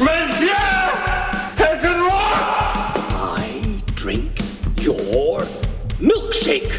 [0.00, 0.46] Monsieur
[1.60, 2.00] has been!
[2.00, 4.40] I drink
[4.80, 5.42] your
[6.00, 6.72] milkshake.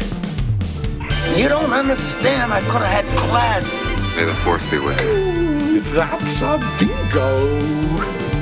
[1.38, 2.52] You don't understand.
[2.52, 3.84] I could have had class.
[4.16, 5.80] May the force be with you.
[5.94, 7.60] That's a bingo.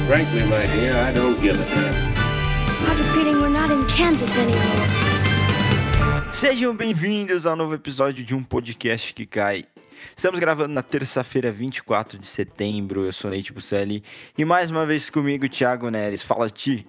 [0.08, 1.94] Frankly, my dear, I don't give a damn.
[2.16, 4.88] I have a feeling we're not in Kansas anymore.
[6.32, 9.66] Sejam bem-vindos ao novo episódio de um podcast que cai.
[10.16, 13.04] Estamos gravando na terça-feira, 24 de setembro.
[13.04, 14.02] Eu sou Neite Bucelli
[14.36, 16.22] e mais uma vez comigo, Thiago Neres.
[16.22, 16.86] Fala, Ti.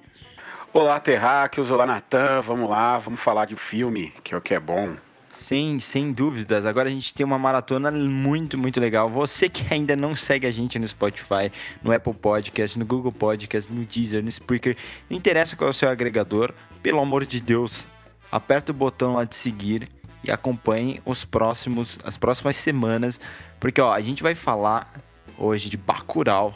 [0.74, 1.70] Olá, Terráqueos.
[1.70, 2.42] Olá, Natan.
[2.42, 4.96] Vamos lá, vamos falar de filme, que é o que é bom.
[5.32, 6.66] Sim, sem dúvidas.
[6.66, 9.10] Agora a gente tem uma maratona muito, muito legal.
[9.10, 13.72] Você que ainda não segue a gente no Spotify, no Apple Podcast, no Google Podcast,
[13.72, 14.76] no Deezer, no Spreaker,
[15.10, 17.88] não interessa qual é o seu agregador, pelo amor de Deus,
[18.32, 19.90] aperta o botão lá de seguir
[20.24, 23.20] e acompanhe os próximos, as próximas semanas,
[23.60, 24.92] porque ó, a gente vai falar
[25.38, 26.56] hoje de Bacurau,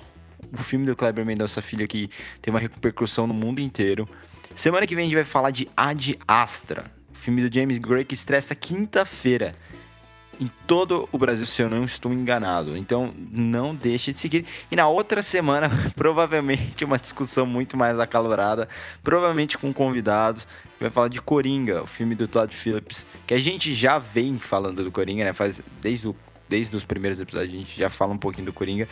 [0.51, 2.09] o filme do Kleber Mendonça Filho que
[2.41, 4.07] tem uma repercussão no mundo inteiro.
[4.55, 8.13] Semana que vem a gente vai falar de Ad Astra, filme do James Gray que
[8.13, 9.55] estressa quinta-feira
[10.39, 12.75] em todo o Brasil, se eu não estou enganado.
[12.75, 14.45] Então, não deixe de seguir.
[14.69, 18.67] E na outra semana, provavelmente uma discussão muito mais acalorada,
[19.03, 20.47] provavelmente com convidados.
[20.79, 24.83] Vai falar de Coringa, o filme do Todd Phillips, que a gente já vem falando
[24.83, 25.33] do Coringa, né?
[25.33, 26.15] Faz desde, o,
[26.49, 28.87] desde os primeiros episódios a gente já fala um pouquinho do Coringa.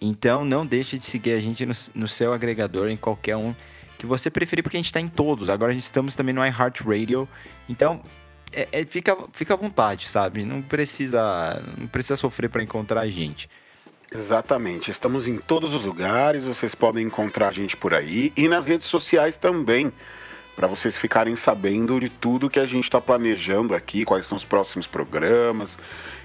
[0.00, 3.54] Então, não deixe de seguir a gente no, no seu agregador, em qualquer um
[3.98, 5.48] que você preferir, porque a gente está em todos.
[5.48, 7.28] Agora a gente estamos também no iHeartRadio.
[7.68, 8.02] Então,
[8.52, 10.44] é, é, fica, fica à vontade, sabe?
[10.44, 13.48] Não precisa, não precisa sofrer para encontrar a gente.
[14.12, 14.90] Exatamente.
[14.90, 18.86] Estamos em todos os lugares, vocês podem encontrar a gente por aí e nas redes
[18.86, 19.92] sociais também,
[20.54, 24.44] para vocês ficarem sabendo de tudo que a gente está planejando aqui, quais são os
[24.44, 25.76] próximos programas.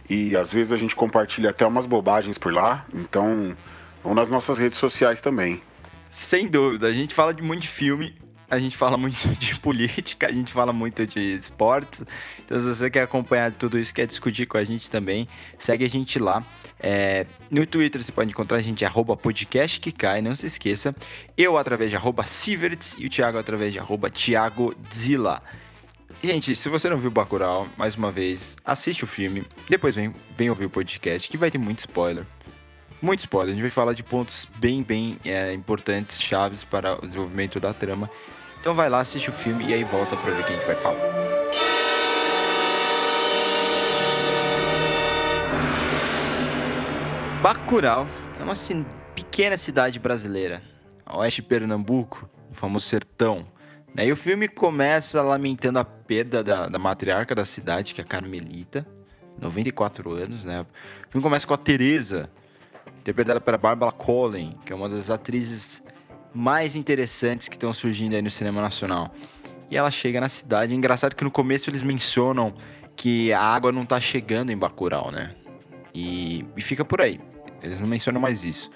[0.10, 3.56] E às vezes a gente compartilha até umas bobagens por lá, então
[4.04, 5.62] vão nas nossas redes sociais também.
[6.10, 8.16] Sem dúvida, a gente fala de muito de filme,
[8.50, 12.06] a gente fala muito de política, a gente fala muito de esportes.
[12.44, 15.90] Então, se você quer acompanhar tudo isso, quer discutir com a gente também, segue a
[15.90, 16.44] gente lá.
[16.80, 20.96] É, no Twitter você pode encontrar a gente, arroba podcast que cai, não se esqueça.
[21.38, 22.26] Eu através de arroba
[22.98, 24.74] e o Thiago através de arroba Thiago.
[26.24, 30.50] Gente, se você não viu Bacurau, mais uma vez, assiste o filme, depois vem, vem
[30.50, 32.26] ouvir o podcast, que vai ter muito spoiler
[33.02, 33.52] muito spoiler.
[33.52, 37.74] A gente vai falar de pontos bem, bem é, importantes, chaves para o desenvolvimento da
[37.74, 38.10] trama.
[38.60, 40.66] Então vai lá, assiste o filme e aí volta para ver o que a gente
[40.66, 41.20] vai falar.
[47.42, 48.06] Bacurau
[48.38, 48.54] é uma
[49.16, 50.62] pequena cidade brasileira,
[51.06, 53.48] a oeste de Pernambuco, o famoso sertão.
[53.96, 54.08] Né?
[54.08, 58.08] E o filme começa lamentando a perda da, da matriarca da cidade, que é a
[58.08, 58.86] Carmelita,
[59.40, 60.66] 94 anos, né?
[61.08, 62.30] O filme começa com a Teresa,
[63.00, 65.82] interpretada pela Barbara Collen, que é uma das atrizes
[66.34, 69.14] mais interessantes que estão surgindo aí no cinema nacional.
[69.70, 70.74] E ela chega na cidade.
[70.74, 72.54] Engraçado que no começo eles mencionam
[72.96, 75.36] que a água não tá chegando em Bacurau, né?
[75.94, 77.20] E, e fica por aí.
[77.62, 78.70] Eles não mencionam mais isso.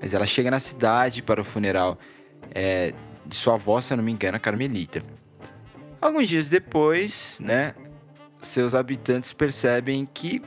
[0.00, 1.98] Mas ela chega na cidade para o funeral
[2.54, 2.92] é,
[3.24, 5.02] de sua avó, se eu não me engano, a Carmelita.
[6.00, 7.74] Alguns dias depois, né,
[8.42, 10.42] seus habitantes percebem que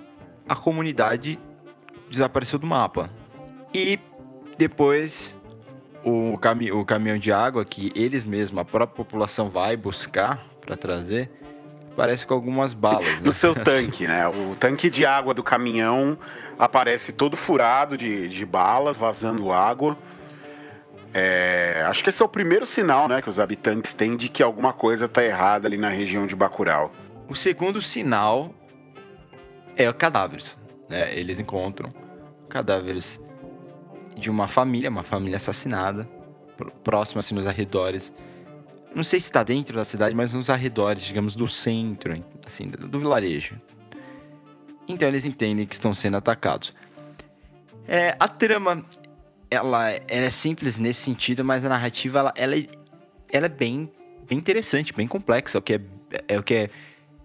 [0.48, 1.40] a comunidade
[2.10, 3.10] desapareceu do mapa.
[3.74, 4.00] E
[4.58, 5.36] depois
[6.08, 10.78] o, cami o caminhão de água que eles mesmos, a própria população vai buscar para
[10.78, 11.30] trazer,
[11.98, 13.20] parece com algumas balas.
[13.20, 13.22] Né?
[13.24, 14.26] No seu tanque, né?
[14.28, 16.18] O tanque de água do caminhão
[16.58, 19.98] aparece todo furado de, de balas, vazando água.
[21.14, 24.42] É, acho que esse é o primeiro sinal né, que os habitantes têm de que
[24.42, 26.94] alguma coisa está errada ali na região de Bacurau.
[27.28, 28.54] O segundo sinal
[29.76, 30.58] é cadáveres.
[30.88, 31.18] Né?
[31.18, 31.92] Eles encontram
[32.48, 33.20] cadáveres
[34.18, 36.08] de uma família, uma família assassinada,
[36.84, 38.14] próxima assim nos arredores.
[38.96, 43.00] Não sei se está dentro da cidade, mas nos arredores, digamos, do centro, assim, do
[43.00, 43.60] vilarejo.
[44.88, 46.74] Então eles entendem que estão sendo atacados.
[47.88, 48.84] É, a trama,
[49.52, 52.68] ela, ela, é simples nesse sentido, mas a narrativa, ela, ela, é,
[53.32, 53.90] ela é bem,
[54.28, 55.82] bem interessante, bem complexa, o que é,
[56.28, 56.70] é o que é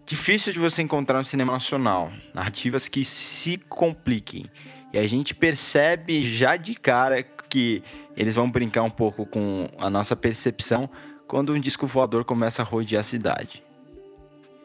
[0.05, 2.13] difícil de você encontrar no cinema nacional.
[2.35, 4.47] Narrativas que se compliquem.
[4.93, 7.83] E a gente percebe já de cara que
[8.17, 10.89] eles vão brincar um pouco com a nossa percepção
[11.27, 13.63] quando um disco voador começa a rodear a cidade.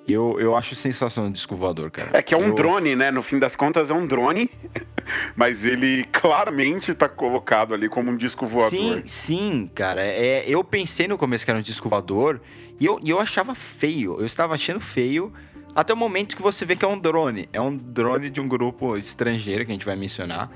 [0.07, 2.11] Eu, eu acho sensacional o disco voador, cara.
[2.13, 2.55] É que é um eu...
[2.55, 3.11] drone, né?
[3.11, 4.49] No fim das contas é um drone,
[5.35, 8.69] mas ele claramente tá colocado ali como um disco voador.
[8.69, 10.01] Sim, sim, cara.
[10.01, 12.39] É, eu pensei no começo que era um disco voador
[12.79, 14.17] e eu, e eu achava feio.
[14.19, 15.33] Eu estava achando feio
[15.77, 17.47] até o momento que você vê que é um drone.
[17.53, 20.49] É um drone de um grupo estrangeiro que a gente vai mencionar.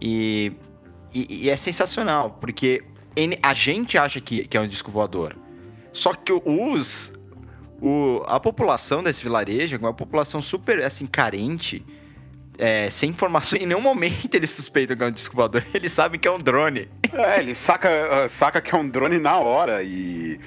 [0.00, 0.52] E,
[1.12, 2.82] E, e é sensacional, porque
[3.42, 5.36] a gente acha que, que é um disco voador.
[5.92, 7.12] Só que os.
[7.80, 11.84] O, a população desse vilarejo é uma população super assim, carente.
[12.58, 15.64] é, sem informação, em nenhum momento eles suspeitam que é um disco voador.
[15.74, 16.88] Eles sabem que é um drone.
[17.12, 20.38] É, ele saca, saca que é um drone na hora e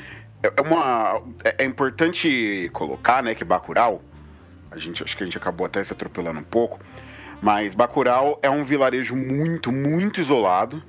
[0.44, 4.02] é é uma é, é importante colocar, né, que Bacurau,
[4.72, 6.80] a gente acho que a gente acabou até se atropelando um pouco,
[7.42, 10.82] mas Bacurau é um vilarejo muito, muito isolado,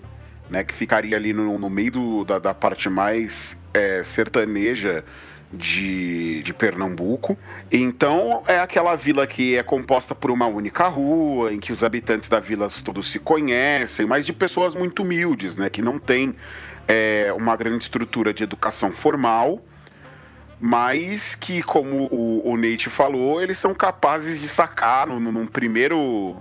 [0.50, 5.04] né, que ficaria ali no, no meio do- da, da parte mais é, sertaneja
[5.52, 7.37] de, de Pernambuco.
[7.70, 12.28] Então é aquela vila que é composta por uma única rua, em que os habitantes
[12.28, 15.70] da vila todos se conhecem, mas de pessoas muito humildes, né?
[15.70, 16.34] Que não tem
[16.87, 19.58] é, uma grande estrutura de educação formal,
[20.60, 26.37] mas que, como o, o Nate falou, eles são capazes de sacar no, num primeiro.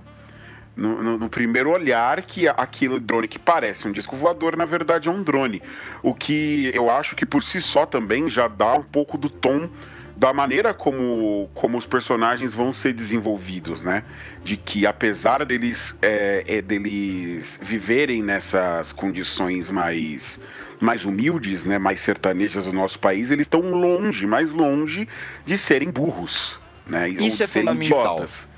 [0.76, 5.08] No, no- no primeiro olhar que aquilo drone que parece um disco voador, na verdade
[5.08, 5.62] é um drone.
[6.02, 9.70] O que eu acho que por si só também já dá um pouco do tom
[10.14, 14.02] da maneira como, como os personagens vão ser desenvolvidos, né?
[14.44, 20.38] De que apesar deles, é, é, deles viverem nessas condições mais,
[20.80, 21.78] mais humildes, né?
[21.78, 25.06] Mais sertanejas do nosso país, eles estão longe, mais longe
[25.44, 27.08] de serem burros, né?
[27.10, 28.14] Isso é serem fundamental.
[28.16, 28.48] idiotas.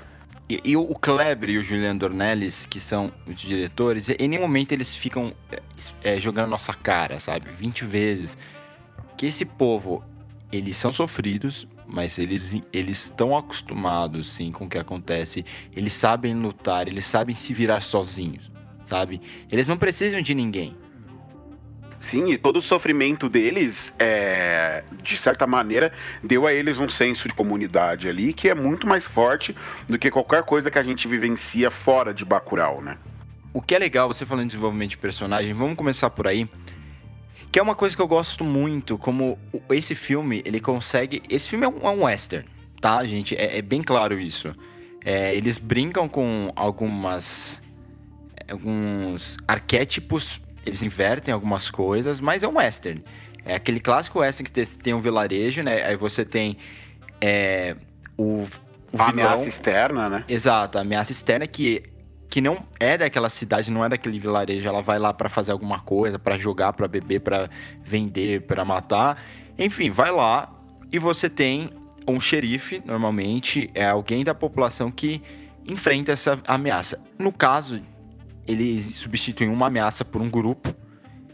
[0.49, 4.71] E, e o Kleber e o Julian Dornelles, que são os diretores, em nenhum momento
[4.71, 5.61] eles ficam é,
[6.03, 7.51] é, jogando nossa cara, sabe?
[7.51, 8.35] 20 vezes.
[9.15, 10.03] Que esse povo,
[10.51, 15.45] eles são sofridos, mas eles eles estão acostumados, sim, com o que acontece.
[15.75, 18.51] Eles sabem lutar, eles sabem se virar sozinhos,
[18.85, 19.21] sabe?
[19.51, 20.75] Eles não precisam de ninguém.
[22.09, 27.27] Sim, e todo o sofrimento deles, é, de certa maneira, deu a eles um senso
[27.27, 29.55] de comunidade ali que é muito mais forte
[29.87, 32.97] do que qualquer coisa que a gente vivencia fora de Bacurau, né?
[33.53, 36.49] O que é legal, você falando de desenvolvimento de personagem, vamos começar por aí.
[37.51, 39.37] Que é uma coisa que eu gosto muito, como
[39.69, 41.21] esse filme, ele consegue...
[41.29, 42.47] Esse filme é um, é um western,
[42.81, 43.35] tá, gente?
[43.35, 44.53] É, é bem claro isso.
[45.05, 47.61] É, eles brincam com algumas...
[48.49, 53.03] Alguns arquétipos, eles invertem algumas coisas, mas é um western.
[53.45, 55.83] É aquele clássico western que te- tem um vilarejo, né?
[55.85, 56.57] Aí você tem
[57.21, 57.75] é,
[58.17, 59.09] o, o vilão...
[59.09, 60.23] ameaça externa, né?
[60.27, 61.83] Exato, a ameaça externa que,
[62.29, 65.79] que não é daquela cidade, não é daquele vilarejo, ela vai lá pra fazer alguma
[65.79, 67.49] coisa, pra jogar, pra beber, pra
[67.83, 69.21] vender, pra matar.
[69.57, 70.53] Enfim, vai lá
[70.91, 71.69] e você tem
[72.07, 75.21] um xerife, normalmente, é alguém da população que
[75.67, 76.99] enfrenta essa ameaça.
[77.17, 77.81] No caso,
[78.49, 80.73] eles substituem uma ameaça por um grupo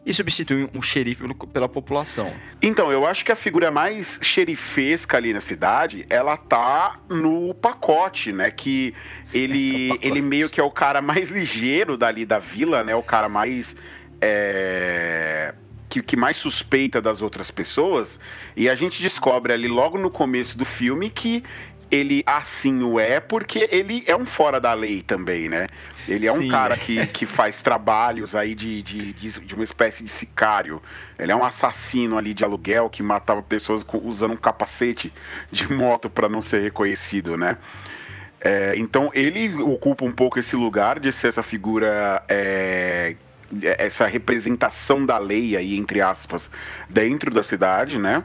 [0.06, 2.32] e substituem um xerife pela população.
[2.62, 8.32] Então, eu acho que a figura mais xerifesca ali na cidade, ela tá no pacote,
[8.32, 8.52] né?
[8.52, 8.94] Que
[9.34, 12.96] ele, ele meio que é o cara mais ligeiro dali da vila, né?
[12.96, 13.76] O cara mais.
[14.22, 15.56] é,
[15.90, 18.20] Que, que mais suspeita das outras pessoas.
[18.56, 21.44] E a gente descobre ali logo no começo do filme que
[21.90, 25.68] ele assim o é porque ele é um fora da lei também, né?
[26.08, 26.50] Ele é um Sim.
[26.50, 30.82] cara que, que faz trabalhos aí de, de, de, uma espécie de sicário.
[31.18, 35.12] Ele é um assassino ali de aluguel que matava pessoas usando um capacete
[35.52, 37.58] de moto para não ser reconhecido, né?
[38.40, 43.16] É, então ele ocupa um pouco esse lugar de ser essa figura, é,
[43.64, 46.50] essa representação da lei aí, entre aspas,
[46.88, 48.24] dentro da cidade, né?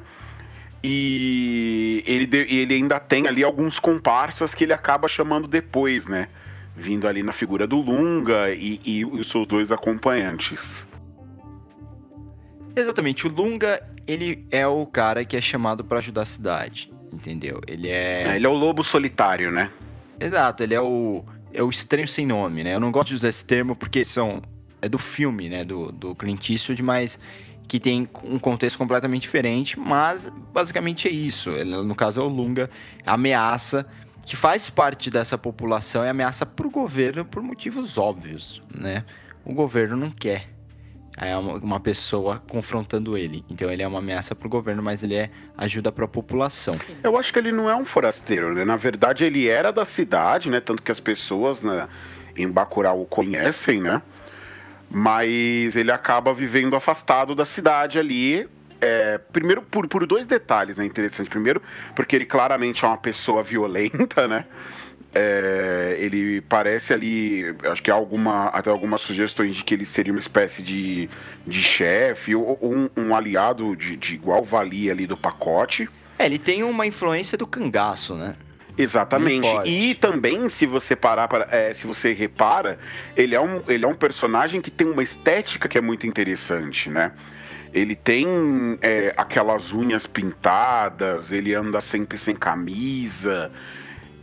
[0.83, 6.29] E ele, ele ainda tem ali alguns comparsas que ele acaba chamando depois, né?
[6.75, 10.87] Vindo ali na figura do Lunga e, e os seus dois acompanhantes.
[12.75, 17.61] Exatamente, o Lunga, ele é o cara que é chamado pra ajudar a cidade, entendeu?
[17.67, 18.37] Ele é...
[18.37, 19.71] Ele é o lobo solitário, né?
[20.19, 22.75] Exato, ele é o, é o estranho sem nome, né?
[22.75, 24.41] Eu não gosto de usar esse termo porque são
[24.83, 25.65] é do filme, né?
[25.65, 27.19] Do, do Clint Eastwood, mas
[27.71, 31.51] que tem um contexto completamente diferente, mas basicamente é isso.
[31.51, 32.69] Ele, no caso é o Lunga,
[33.07, 33.87] ameaça
[34.27, 39.05] que faz parte dessa população é ameaça para o governo por motivos óbvios, né?
[39.45, 40.49] O governo não quer
[41.17, 43.45] é uma pessoa confrontando ele.
[43.49, 46.77] Então ele é uma ameaça para o governo, mas ele é ajuda para a população.
[47.05, 48.65] Eu acho que ele não é um forasteiro, né?
[48.65, 50.59] Na verdade, ele era da cidade, né?
[50.59, 51.87] Tanto que as pessoas né,
[52.35, 54.03] em Bacurau o conhecem, né?
[54.91, 58.49] Mas ele acaba vivendo afastado da cidade ali.
[58.81, 61.29] é, primeiro, por, por dois detalhes né, interessantes.
[61.31, 61.63] Primeiro,
[61.95, 64.47] porque ele claramente é uma pessoa violenta, né?
[65.13, 70.13] É, ele parece ali, acho que há alguma, até algumas sugestões de que ele seria
[70.13, 71.11] uma espécie de,
[71.45, 75.89] de chefe ou, ou um, um aliado de, de igual valia ali do pacote.
[76.17, 78.37] É, ele tem uma influência do cangaço, né?
[78.83, 79.47] Exatamente.
[79.67, 82.79] E também, se você parar para, é, se você repara,
[83.17, 86.89] ele é, um, ele é um personagem que tem uma estética que é muito interessante,
[86.89, 87.13] né?
[87.73, 88.27] Ele tem
[88.81, 93.53] é, aquelas unhas pintadas, ele anda sempre sem camisa.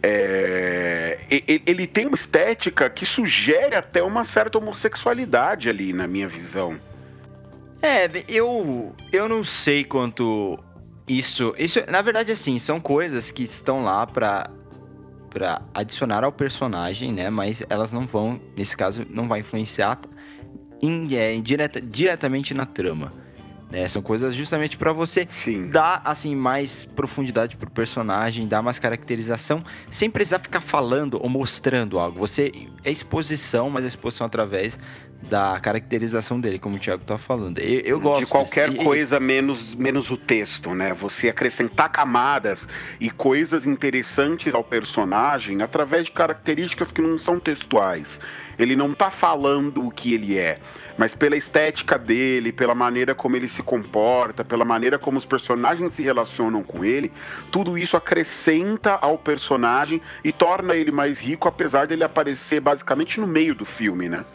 [0.04, 1.20] É,
[1.66, 6.80] ele tem uma estética que sugere até uma certa homossexualidade ali, na minha visão.
[7.82, 10.60] É, eu, eu não sei quanto
[11.08, 14.50] isso, isso, na verdade, assim, são coisas que estão lá pra,
[15.30, 17.30] pra adicionar ao personagem, né?
[17.30, 20.00] Mas elas não vão, nesse caso, não vai influenciar
[20.82, 23.14] in, é, direta, diretamente na trama.
[23.70, 23.88] Né?
[23.88, 25.68] São coisas justamente para você Sim.
[25.68, 32.00] dar assim mais profundidade pro personagem, dar mais caracterização, sem precisar ficar falando ou mostrando
[32.00, 32.20] algo.
[32.20, 34.80] Você é exposição, mas é exposição através
[35.22, 37.60] da caracterização dele, como o Thiago tá falando.
[37.60, 38.84] Eu, eu gosto de qualquer disso.
[38.84, 40.94] coisa menos, menos o texto, né?
[40.94, 42.68] Você acrescentar camadas
[43.00, 48.20] e coisas interessantes ao personagem através de características que não são textuais.
[48.58, 50.60] Ele não tá falando o que ele é,
[50.98, 55.94] mas pela estética dele, pela maneira como ele se comporta, pela maneira como os personagens
[55.94, 57.12] se relacionam com ele,
[57.52, 63.28] tudo isso acrescenta ao personagem e torna ele mais rico, apesar dele aparecer basicamente no
[63.28, 64.26] meio do filme, né?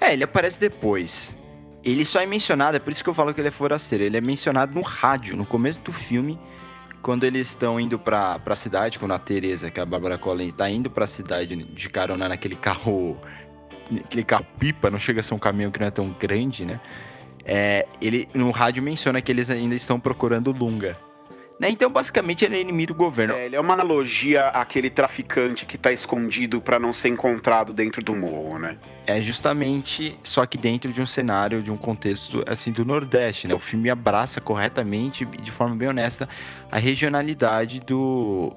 [0.00, 1.36] É, ele aparece depois.
[1.84, 4.02] Ele só é mencionado, é por isso que eu falo que ele é forasteiro.
[4.02, 6.38] Ele é mencionado no rádio, no começo do filme,
[7.00, 10.50] quando eles estão indo pra, pra cidade, quando a Teresa, que é a Bárbara Collin,
[10.50, 13.16] tá indo pra cidade de carona naquele carro.
[14.04, 16.80] Aquele carro pipa, não chega a ser um caminhão que não é tão grande, né?
[17.44, 20.98] É, ele no rádio menciona que eles ainda estão procurando Lunga.
[21.58, 21.70] Né?
[21.70, 23.34] Então, basicamente, ele é inimigo do governo.
[23.34, 28.02] É, ele é uma analogia àquele traficante que tá escondido para não ser encontrado dentro
[28.02, 28.76] do morro, né?
[29.06, 33.54] É justamente, só que dentro de um cenário, de um contexto assim do Nordeste, né?
[33.54, 36.28] O filme abraça corretamente e de forma bem honesta
[36.70, 38.54] a regionalidade do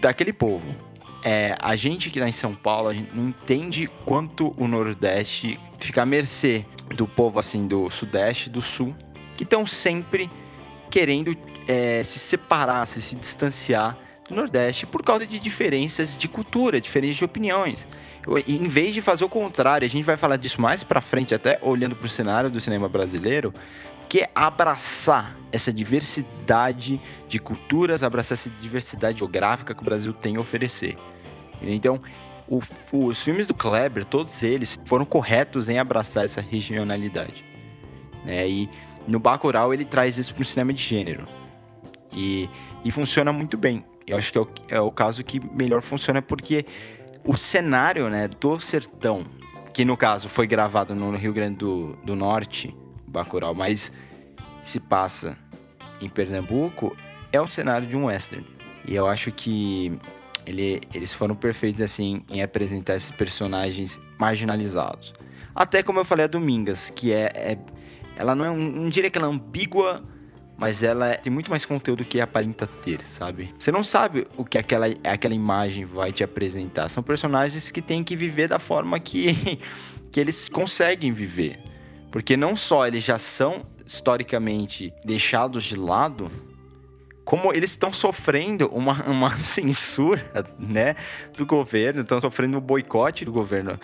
[0.00, 0.89] daquele povo.
[1.22, 5.58] É, a gente que tá em São Paulo, a gente não entende quanto o Nordeste
[5.78, 6.64] fica à mercê
[6.96, 8.94] do povo assim do Sudeste, do Sul,
[9.34, 10.30] que estão sempre
[10.90, 11.36] querendo
[11.68, 13.98] é, se separar, se, se distanciar
[14.28, 17.86] do Nordeste por causa de diferenças de cultura, diferenças de opiniões.
[18.26, 21.34] Eu, em vez de fazer o contrário, a gente vai falar disso mais para frente,
[21.34, 23.52] até olhando para o cenário do cinema brasileiro,
[24.08, 30.36] que é abraçar essa diversidade de culturas, abraçar essa diversidade geográfica que o Brasil tem
[30.36, 30.96] a oferecer.
[31.62, 32.00] Então,
[32.48, 32.60] o,
[32.92, 37.44] os filmes do Kleber, todos eles, foram corretos em abraçar essa regionalidade.
[38.24, 38.48] Né?
[38.48, 38.70] E
[39.06, 41.26] no Bacurau ele traz isso para o cinema de gênero.
[42.12, 42.48] E,
[42.84, 43.84] e funciona muito bem.
[44.06, 46.66] Eu acho que é o, é o caso que melhor funciona porque
[47.24, 49.24] o cenário né, do sertão,
[49.72, 52.74] que no caso foi gravado no Rio Grande do, do Norte,
[53.06, 53.92] Bacurau, mas
[54.62, 55.36] se passa
[56.00, 56.96] em Pernambuco,
[57.32, 58.46] é o cenário de um western.
[58.86, 59.92] E eu acho que
[60.50, 65.14] ele, eles foram perfeitos assim em apresentar esses personagens marginalizados.
[65.54, 67.58] Até como eu falei a Domingas, que é, é
[68.16, 70.02] ela não é um, não diria que ela é ambígua,
[70.56, 73.54] mas ela tem muito mais conteúdo que aparenta ter, sabe?
[73.58, 76.90] Você não sabe o que aquela, aquela imagem vai te apresentar.
[76.90, 79.58] São personagens que têm que viver da forma que,
[80.12, 81.58] que eles conseguem viver.
[82.10, 86.30] Porque não só eles já são historicamente deixados de lado,
[87.24, 90.22] como eles estão sofrendo uma, uma censura,
[90.58, 90.96] né,
[91.36, 93.78] do governo, estão sofrendo um boicote do governo,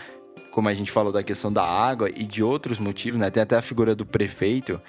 [0.50, 3.30] como a gente falou da questão da água e de outros motivos, né?
[3.30, 4.80] Tem até a figura do prefeito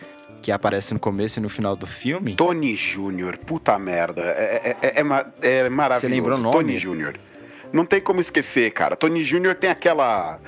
[0.42, 2.36] que aparece no começo e no final do filme.
[2.36, 4.22] Tony Júnior, puta merda.
[4.22, 6.01] É, é, é, é, é maravilhoso.
[6.01, 6.54] Você lembrou o nome?
[6.54, 7.16] Tony Júnior.
[7.72, 8.96] Não tem como esquecer, cara.
[8.96, 10.39] Tony Júnior tem aquela.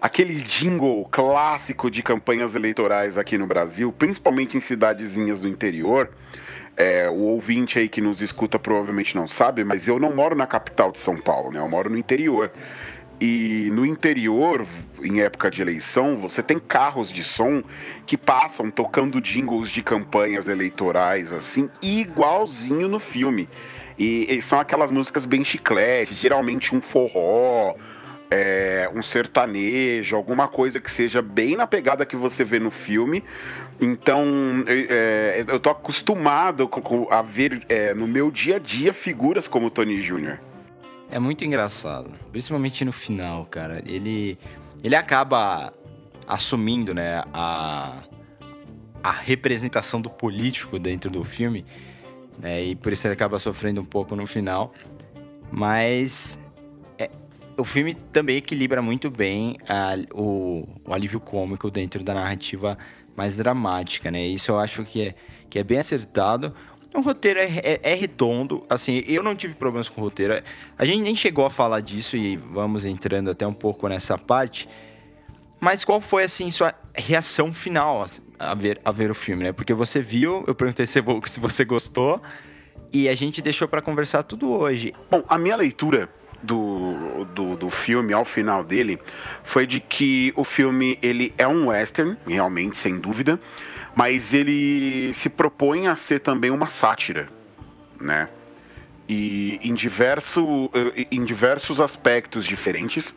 [0.00, 6.10] aquele jingle clássico de campanhas eleitorais aqui no Brasil, principalmente em cidadezinhas do interior.
[6.76, 10.46] É, o ouvinte aí que nos escuta provavelmente não sabe, mas eu não moro na
[10.46, 11.60] capital de São Paulo, né?
[11.60, 12.50] Eu moro no interior.
[13.20, 14.66] E no interior,
[15.00, 17.62] em época de eleição, você tem carros de som
[18.04, 23.48] que passam tocando jingles de campanhas eleitorais, assim, igualzinho no filme.
[23.96, 27.76] E, e são aquelas músicas bem chiclete, geralmente um forró,
[28.28, 33.22] é, um sertanejo, alguma coisa que seja bem na pegada que você vê no filme.
[33.80, 36.68] Então, é, eu tô acostumado
[37.10, 40.38] a ver é, no meu dia a dia figuras como Tony Jr.
[41.10, 43.82] É muito engraçado, principalmente no final, cara.
[43.86, 44.38] Ele,
[44.82, 45.72] ele acaba
[46.26, 48.02] assumindo, né, a,
[49.02, 51.64] a representação do político dentro do filme,
[52.38, 54.72] né, e por isso ele acaba sofrendo um pouco no final.
[55.50, 56.38] Mas
[56.98, 57.10] é,
[57.56, 62.78] o filme também equilibra muito bem a, o, o alívio cômico dentro da narrativa
[63.16, 64.24] mais dramática, né?
[64.24, 65.14] Isso eu acho que é,
[65.48, 66.54] que é bem acertado.
[66.94, 70.40] O roteiro é, é, é, redondo, assim, eu não tive problemas com o roteiro.
[70.78, 74.68] A gente nem chegou a falar disso e vamos entrando até um pouco nessa parte.
[75.60, 78.06] Mas qual foi, assim, sua reação final
[78.38, 79.52] a ver, a ver o filme, né?
[79.52, 82.22] Porque você viu, eu perguntei se, se você gostou
[82.92, 84.94] e a gente deixou para conversar tudo hoje.
[85.10, 86.08] Bom, a minha leitura
[86.44, 88.98] do, do, do, filme ao final dele
[89.42, 93.40] foi de que o filme ele é um western, realmente, sem dúvida
[93.94, 97.28] mas ele se propõe a ser também uma sátira,
[98.00, 98.28] né?
[99.08, 100.70] E em, diverso,
[101.10, 103.14] em diversos aspectos diferentes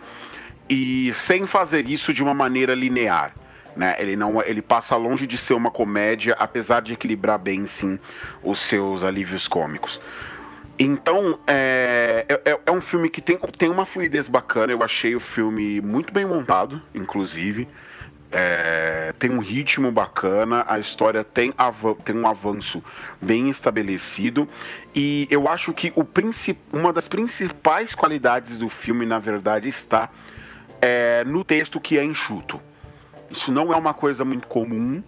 [0.69, 3.34] e sem fazer isso de uma maneira linear.
[3.74, 3.96] Né?
[3.98, 7.98] Ele não, ele passa longe de ser uma comédia, apesar de equilibrar bem sim
[8.43, 10.01] os seus alívios cômicos.
[10.79, 14.72] Então, é, é, é, um filme que tem, tem uma fluidez bacana.
[14.72, 17.67] Eu achei o filme muito bem montado, inclusive.
[18.31, 21.53] É, tem um ritmo bacana, a história tem,
[22.03, 22.84] tem um avanço
[23.22, 24.50] bem estabelecido
[24.93, 26.05] e eu acho que o
[26.74, 30.10] uma das principais qualidades do filme, na verdade, está
[30.81, 32.60] é, no texto que é enxuto.
[33.31, 35.01] Isso não é uma coisa muito comum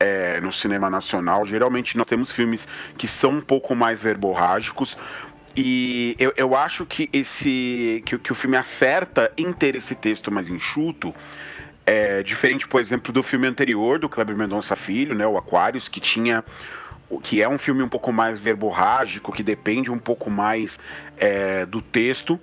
[0.00, 1.46] é, no cinema nacional.
[1.46, 2.66] Geralmente nós temos filmes
[2.98, 4.96] que são um pouco mais verborrágicos,
[5.56, 10.30] e eu, eu acho que esse que, que o filme acerta em ter esse texto
[10.30, 11.14] mais enxuto
[11.84, 16.00] é, diferente, por exemplo, do filme anterior do Kleber Mendonça Filho, né, o Aquários, que
[16.00, 16.44] tinha
[17.24, 20.78] que é um filme um pouco mais verborrágico, que depende um pouco mais
[21.18, 22.38] é, do texto.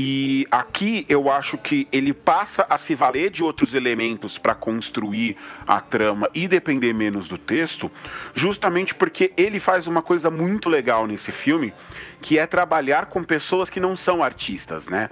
[0.00, 5.36] E aqui eu acho que ele passa a se valer de outros elementos para construir
[5.66, 7.90] a trama e depender menos do texto,
[8.32, 11.74] justamente porque ele faz uma coisa muito legal nesse filme,
[12.22, 15.10] que é trabalhar com pessoas que não são artistas, né?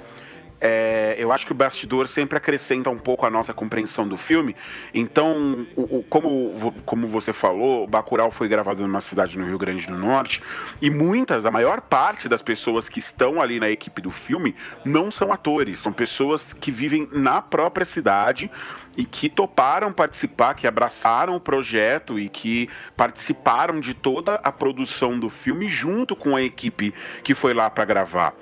[0.60, 4.56] É, eu acho que o bastidor sempre acrescenta um pouco a nossa compreensão do filme.
[4.94, 9.86] Então, o, o, como, como você falou, Bacurau foi gravado numa cidade no Rio Grande
[9.86, 10.42] do Norte
[10.80, 15.10] e muitas, a maior parte das pessoas que estão ali na equipe do filme não
[15.10, 18.50] são atores, são pessoas que vivem na própria cidade
[18.96, 25.18] e que toparam participar, que abraçaram o projeto e que participaram de toda a produção
[25.18, 28.34] do filme junto com a equipe que foi lá para gravar.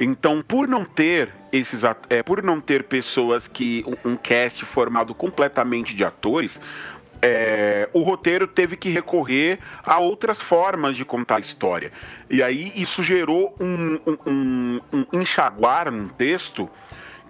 [0.00, 5.14] Então, por não ter esses é, por não ter pessoas que um, um cast formado
[5.14, 6.60] completamente de atores,
[7.20, 11.92] é, o roteiro teve que recorrer a outras formas de contar a história.
[12.28, 16.68] E aí isso gerou um, um, um, enxaguar no texto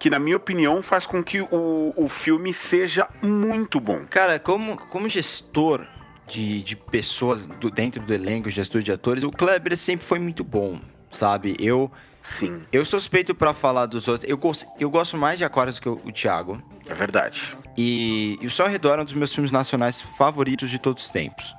[0.02, 4.00] que, na minha opinião, faz com que o, o filme seja muito bom.
[4.10, 5.86] Cara, como, como gestor
[6.26, 10.42] de, de pessoas do, dentro do elenco, gestor de atores, o Kleber sempre foi muito
[10.42, 10.80] bom,
[11.12, 11.54] sabe?
[11.60, 11.88] Eu
[12.20, 12.62] Sim.
[12.72, 14.28] Eu suspeito para falar dos outros.
[14.28, 14.40] Eu,
[14.80, 16.60] eu gosto mais de Aquários do que o, o Thiago.
[16.88, 17.56] É verdade.
[17.78, 21.04] E, e O Sol ao Redor é um dos meus filmes nacionais favoritos de todos
[21.04, 21.54] os tempos.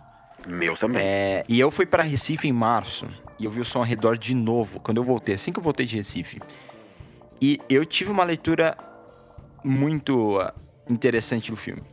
[0.49, 1.01] Meu também.
[1.01, 3.07] É, e eu fui para Recife em março.
[3.39, 5.63] E eu vi o Som ao Redor de novo, quando eu voltei, assim que eu
[5.63, 6.41] voltei de Recife.
[7.45, 8.77] E eu tive uma leitura
[9.65, 10.49] muito uh,
[10.89, 11.83] interessante do filme.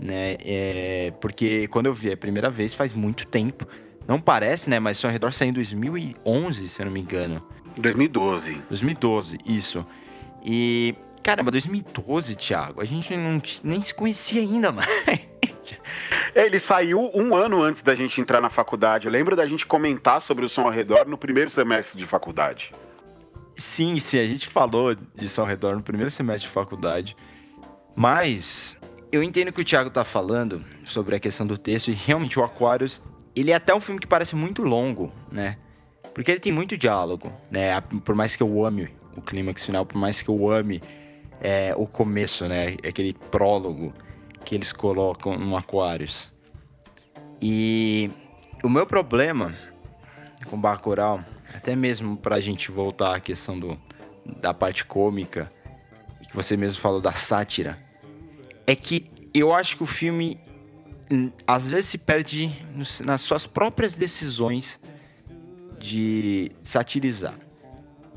[0.00, 0.36] Né?
[0.44, 3.64] É, porque quando eu vi a primeira vez, faz muito tempo.
[4.08, 4.80] Não parece, né?
[4.80, 7.40] Mas ao Redor saiu em 2011, se eu não me engano.
[7.76, 8.60] 2012.
[8.68, 9.86] 2012, isso.
[10.44, 14.88] E, caramba, 2012, Thiago, a gente não, nem se conhecia ainda, mano.
[16.34, 19.06] Ele saiu um ano antes da gente entrar na faculdade.
[19.06, 22.72] Eu lembro da gente comentar sobre o som ao redor no primeiro semestre de faculdade.
[23.56, 24.96] Sim, sim, a gente falou
[25.28, 27.16] som ao redor no primeiro semestre de faculdade.
[27.94, 28.76] Mas
[29.10, 32.44] eu entendo que o Thiago tá falando sobre a questão do texto e realmente o
[32.44, 33.02] Aquarius,
[33.36, 35.58] ele é até um filme que parece muito longo, né?
[36.14, 37.78] Porque ele tem muito diálogo, né?
[38.04, 40.82] Por mais que eu ame o clímax final, por mais que eu ame
[41.40, 42.76] é, o começo, né?
[42.86, 43.92] Aquele prólogo
[44.44, 46.32] que eles colocam no Aquarius.
[47.40, 48.10] E
[48.62, 49.54] o meu problema
[50.48, 51.20] com Bacurau,
[51.54, 53.78] até mesmo pra gente voltar à questão do,
[54.40, 55.52] da parte cômica,
[56.28, 57.78] que você mesmo falou da sátira,
[58.66, 60.38] é que eu acho que o filme
[61.10, 62.50] hum, às vezes se perde
[63.04, 64.80] nas suas próprias decisões
[65.78, 67.34] de satirizar.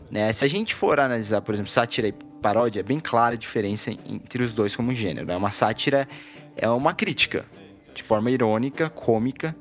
[0.09, 0.31] Né?
[0.31, 3.91] Se a gente for analisar, por exemplo, sátira e paródia, é bem clara a diferença
[3.91, 5.25] entre os dois como gênero.
[5.25, 5.35] Né?
[5.35, 6.07] Uma sátira
[6.55, 7.45] é uma crítica,
[7.93, 9.55] de forma irônica, cômica,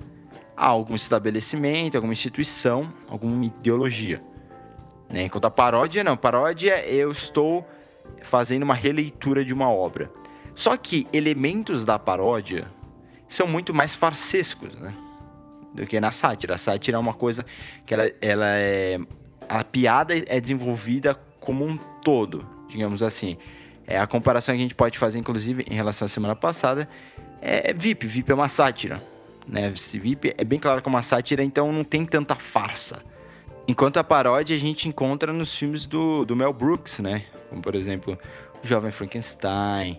[0.57, 4.23] a algum estabelecimento, alguma instituição, alguma ideologia.
[5.11, 5.25] Né?
[5.25, 6.17] Enquanto a paródia, não.
[6.17, 7.67] Paródia, eu estou
[8.23, 10.11] fazendo uma releitura de uma obra.
[10.55, 12.67] Só que elementos da paródia
[13.29, 14.95] são muito mais farsescos, né?
[15.75, 16.55] do que na sátira.
[16.55, 17.45] A sátira é uma coisa
[17.85, 18.99] que ela, ela é.
[19.49, 23.37] A piada é desenvolvida como um todo, digamos assim.
[23.87, 26.89] É a comparação que a gente pode fazer, inclusive, em relação à semana passada,
[27.43, 28.07] é VIP.
[28.07, 29.03] VIP é uma sátira.
[29.47, 29.69] Né?
[29.69, 33.03] Esse VIP é bem claro que é uma sátira, então não tem tanta farsa.
[33.67, 37.25] Enquanto a paródia a gente encontra nos filmes do, do Mel Brooks, né?
[37.49, 38.19] Como, por exemplo,
[38.63, 39.99] O Jovem Frankenstein,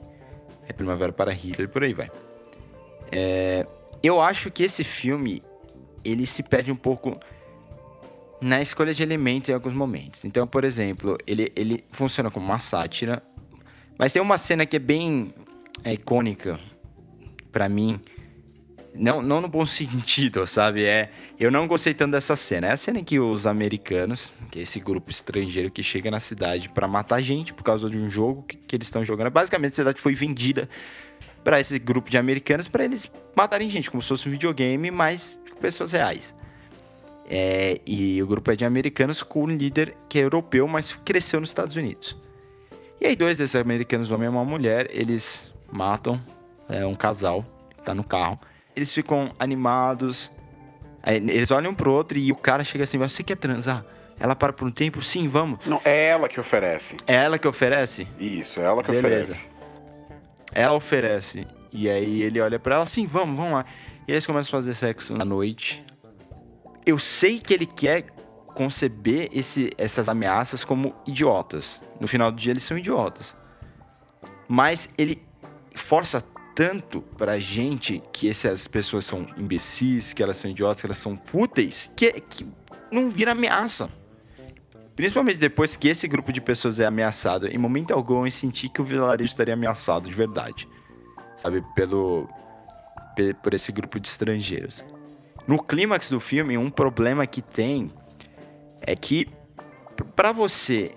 [0.68, 2.12] é Primavera para Hitler, por aí vai.
[3.12, 3.66] É,
[4.04, 5.42] eu acho que esse filme,
[6.04, 7.20] ele se perde um pouco
[8.42, 10.24] na escolha de elementos em alguns momentos.
[10.26, 13.24] Então, por exemplo, ele, ele funciona como uma sátira,
[13.98, 15.30] mas tem uma cena que é bem
[15.84, 16.60] é, icônica
[17.52, 18.00] para mim,
[18.98, 20.86] não, não no bom sentido, sabe?
[20.86, 22.68] É, eu não gostei tanto dessa cena.
[22.68, 26.20] É a cena em que os americanos, que é esse grupo estrangeiro que chega na
[26.20, 29.30] cidade para matar gente por causa de um jogo que, que eles estão jogando.
[29.30, 30.70] Basicamente, a cidade foi vendida
[31.44, 35.40] para esse grupo de americanos para eles matarem gente, como se fosse um videogame, mas
[35.52, 36.36] com pessoas reais.
[37.30, 41.40] É, e o grupo é de americanos com um líder que é europeu, mas cresceu
[41.40, 42.16] nos Estados Unidos.
[43.00, 46.22] E aí, dois desses americanos, um homem e uma mulher, eles matam
[46.70, 47.46] é, um casal
[47.78, 48.40] que tá no carro
[48.76, 50.32] eles ficam animados.
[51.06, 53.86] Eles olham pro outro e o cara chega assim: Você quer transar?
[54.20, 55.02] Ela para por um tempo?
[55.02, 55.66] Sim, vamos.
[55.66, 56.96] Não, é ela que oferece.
[57.06, 58.08] É ela que oferece?
[58.20, 59.32] Isso, é ela que Beleza.
[59.34, 59.46] oferece.
[60.54, 61.48] Ela oferece.
[61.72, 63.66] E aí ele olha para ela: Sim, vamos, vamos lá.
[64.08, 65.84] E eles começam a fazer sexo na noite.
[66.86, 68.06] Eu sei que ele quer
[68.54, 71.82] conceber esse, essas ameaças como idiotas.
[72.00, 73.36] No final do dia, eles são idiotas.
[74.48, 75.22] Mas ele
[75.76, 76.24] força
[76.56, 81.20] tanto pra gente que essas pessoas são imbecis, que elas são idiotas, que elas são
[81.26, 82.48] fúteis, que, que
[82.90, 83.90] não vira ameaça.
[84.96, 87.48] Principalmente depois que esse grupo de pessoas é ameaçado.
[87.48, 90.68] Em momento algum eu senti que o vilarejo estaria ameaçado, de verdade.
[91.36, 92.30] Sabe, pelo.
[93.44, 94.86] por esse grupo de estrangeiros.
[95.46, 97.92] No clímax do filme, um problema que tem
[98.80, 99.28] é que
[100.16, 100.96] para você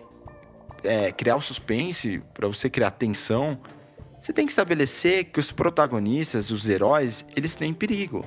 [0.85, 3.59] é, criar o suspense, para você criar tensão,
[4.28, 8.26] você tem que estabelecer que os protagonistas, os heróis, eles estão em perigo.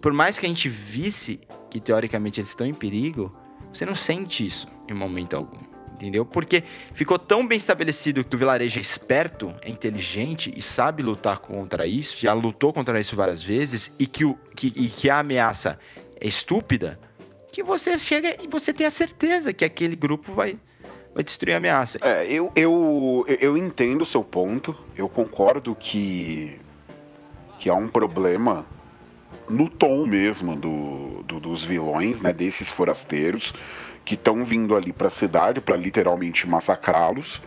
[0.00, 3.30] Por mais que a gente visse que teoricamente eles estão em perigo,
[3.70, 5.58] você não sente isso em momento algum.
[5.92, 6.24] Entendeu?
[6.24, 11.40] Porque ficou tão bem estabelecido que o vilarejo é esperto, é inteligente e sabe lutar
[11.40, 15.18] contra isso, já lutou contra isso várias vezes, e que, o, que, e que a
[15.18, 15.78] ameaça
[16.18, 16.98] é estúpida,
[17.52, 20.58] que você chega e você tem a certeza que aquele grupo vai,
[21.14, 21.98] vai destruir a ameaça.
[22.02, 24.76] É, eu, eu, eu entendo o seu ponto.
[24.96, 26.58] Eu concordo que,
[27.58, 28.64] que há um problema
[29.48, 32.32] no tom mesmo do, do dos vilões, né?
[32.32, 33.52] Desses forasteiros
[34.04, 37.40] que estão vindo ali para a cidade para literalmente massacrá-los.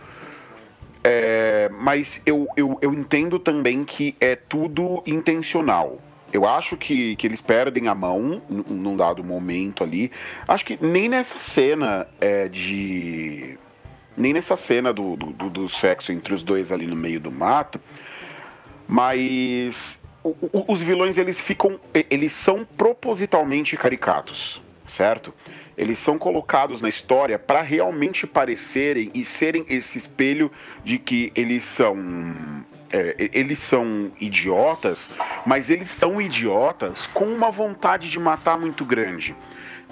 [1.04, 6.00] É, mas eu, eu, eu entendo também que é tudo intencional.
[6.32, 10.10] Eu acho que, que eles perdem a mão num dado momento ali.
[10.46, 13.58] Acho que nem nessa cena é, de.
[14.16, 17.80] Nem nessa cena do, do, do, sexo entre os dois ali no meio do mato.
[18.88, 20.00] Mas
[20.68, 21.78] os vilões eles ficam.
[21.94, 25.32] Eles são propositalmente caricatos, certo?
[25.76, 30.50] Eles são colocados na história para realmente parecerem e serem esse espelho
[30.82, 35.10] de que eles são é, eles são idiotas,
[35.44, 39.34] mas eles são idiotas com uma vontade de matar muito grande.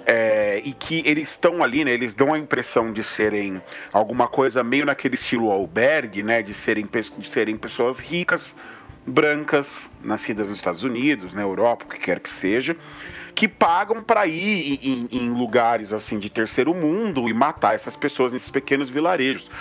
[0.07, 1.91] É, e que eles estão ali, né?
[1.91, 3.59] Eles dão a impressão de serem
[3.91, 6.43] alguma coisa meio naquele estilo albergue, né?
[6.43, 8.55] De serem, de serem pessoas ricas,
[9.05, 12.77] brancas, nascidas nos Estados Unidos, na Europa, o que quer que seja,
[13.35, 18.31] que pagam para ir em, em, lugares assim de terceiro mundo e matar essas pessoas
[18.31, 19.51] nesses pequenos vilarejos.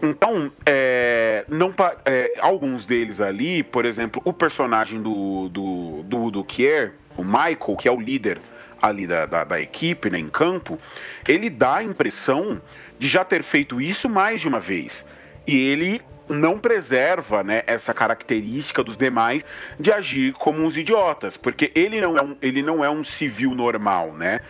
[0.00, 6.44] Então, é, não, é, alguns deles ali, por exemplo, o personagem do, do, do, do
[6.44, 8.38] Kier, o Michael, que é o líder
[8.80, 10.78] ali da, da, da, equipe, né, em campo,
[11.26, 12.62] ele dá a impressão
[12.96, 15.04] de já ter feito isso mais de uma vez.
[15.44, 19.44] E ele não preserva né, essa característica dos demais
[19.80, 23.54] de agir como uns idiotas, porque ele não é um, ele não é um civil
[23.54, 24.40] normal, né?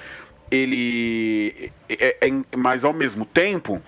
[0.51, 3.81] Ele é, é, é mas ao mesmo tempo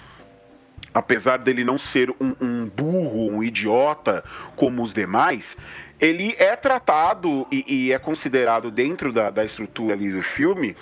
[0.92, 4.24] apesar dele não ser um, um, burro, um idiota
[4.56, 5.56] como os demais,
[6.00, 10.76] ele é tratado e, e é considerado dentro da, da estrutura ali do filme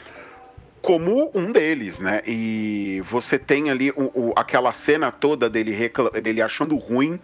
[0.81, 2.23] como um deles, né?
[2.27, 5.77] E você tem ali o, o, aquela cena toda dele,
[6.23, 7.19] dele achando ruim,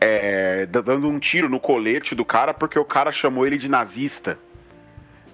[0.00, 4.38] é, dando um tiro no colete do cara porque o cara chamou ele de nazista.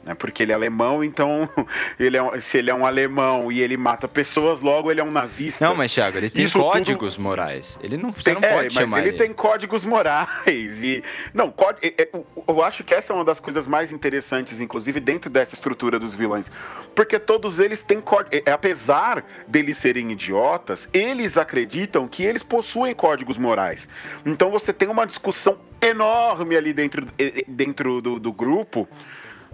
[0.04, 0.14] Né?
[0.14, 1.48] Porque ele é alemão, então
[1.98, 5.04] ele é um, se ele é um alemão e ele mata pessoas, logo ele é
[5.04, 5.66] um nazista.
[5.66, 7.22] Não, mas Thiago, ele tem Isso códigos tudo...
[7.22, 7.78] morais.
[7.82, 11.02] Ele não, você tem, não pode é, chamar mas ele, ele tem códigos morais e
[11.34, 11.52] não,
[12.48, 16.14] eu acho que essa é uma das coisas mais interessantes, inclusive dentro dessa estrutura dos
[16.14, 16.50] vilões,
[16.94, 23.38] porque todos eles têm códigos, apesar deles serem idiotas, eles acreditam que eles possuem códigos
[23.38, 23.88] morais.
[24.24, 27.06] Então você tem uma discussão enorme ali dentro,
[27.46, 28.88] dentro do, do grupo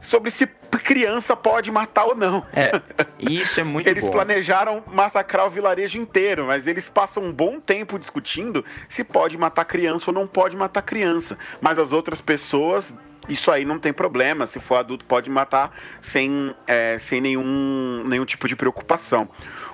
[0.01, 0.47] sobre se
[0.87, 2.47] criança pode matar ou não.
[2.53, 2.81] É,
[3.19, 4.09] isso é muito eles bom.
[4.09, 9.37] Eles planejaram massacrar o vilarejo inteiro, mas eles passam um bom tempo discutindo se pode
[9.37, 11.37] matar criança ou não pode matar criança.
[11.61, 12.95] Mas as outras pessoas
[13.29, 14.47] isso aí não tem problema.
[14.47, 19.29] Se for adulto, pode matar sem, é, sem nenhum, nenhum tipo de preocupação.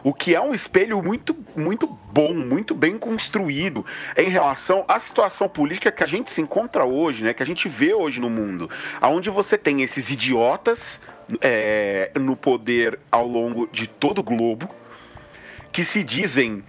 [0.05, 3.87] O que é um espelho muito, muito bom, muito bem construído
[4.17, 7.33] em relação à situação política que a gente se encontra hoje, né?
[7.33, 8.69] Que a gente vê hoje no mundo.
[9.03, 11.01] onde você tem esses idiotas
[11.41, 14.69] é, no poder ao longo de todo o globo
[15.71, 16.63] que se dizem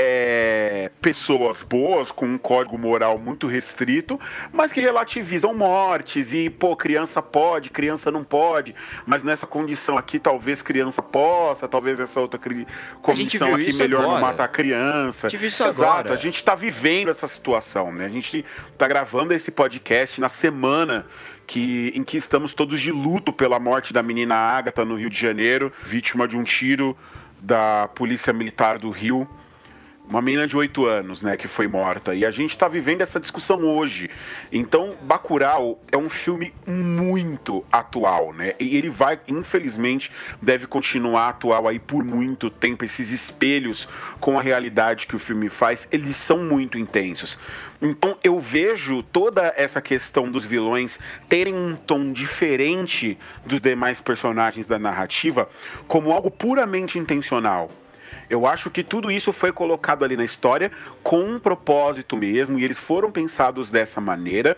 [0.00, 4.18] é, pessoas boas com um código moral muito restrito,
[4.52, 10.20] mas que relativizam mortes e, pô, criança pode, criança não pode, mas nessa condição aqui
[10.20, 12.38] talvez criança possa, talvez essa outra
[13.02, 14.14] condição aqui melhor agora.
[14.14, 15.26] não matar a criança.
[15.26, 16.14] A isso Exato, agora.
[16.14, 18.04] a gente está vivendo essa situação, né?
[18.04, 21.06] A gente está gravando esse podcast na semana
[21.44, 25.18] que, em que estamos todos de luto pela morte da menina Agatha no Rio de
[25.18, 26.96] Janeiro, vítima de um tiro
[27.40, 29.28] da Polícia Militar do Rio
[30.08, 32.14] uma menina de 8 anos, né, que foi morta.
[32.14, 34.08] E a gente está vivendo essa discussão hoje.
[34.50, 38.54] Então, Bacurau é um filme muito atual, né?
[38.58, 42.84] E ele vai, infelizmente, deve continuar atual aí por muito tempo.
[42.84, 47.38] Esses espelhos com a realidade que o filme faz, eles são muito intensos.
[47.80, 53.16] Então, eu vejo toda essa questão dos vilões terem um tom diferente
[53.46, 55.48] dos demais personagens da narrativa
[55.86, 57.70] como algo puramente intencional.
[58.28, 60.70] Eu acho que tudo isso foi colocado ali na história
[61.02, 64.56] com um propósito mesmo, e eles foram pensados dessa maneira.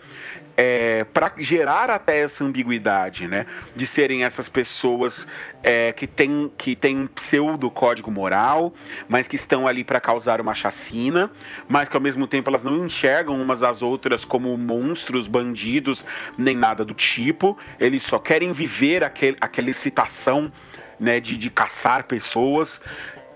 [0.57, 3.45] É, para gerar até essa ambiguidade, né?
[3.73, 5.25] De serem essas pessoas
[5.63, 8.73] é, que têm que tem um pseudo código moral,
[9.07, 11.31] mas que estão ali para causar uma chacina,
[11.69, 16.03] mas que ao mesmo tempo elas não enxergam umas às outras como monstros, bandidos,
[16.37, 17.57] nem nada do tipo.
[17.79, 20.51] Eles só querem viver aquele, aquela excitação
[20.99, 22.79] né, de, de caçar pessoas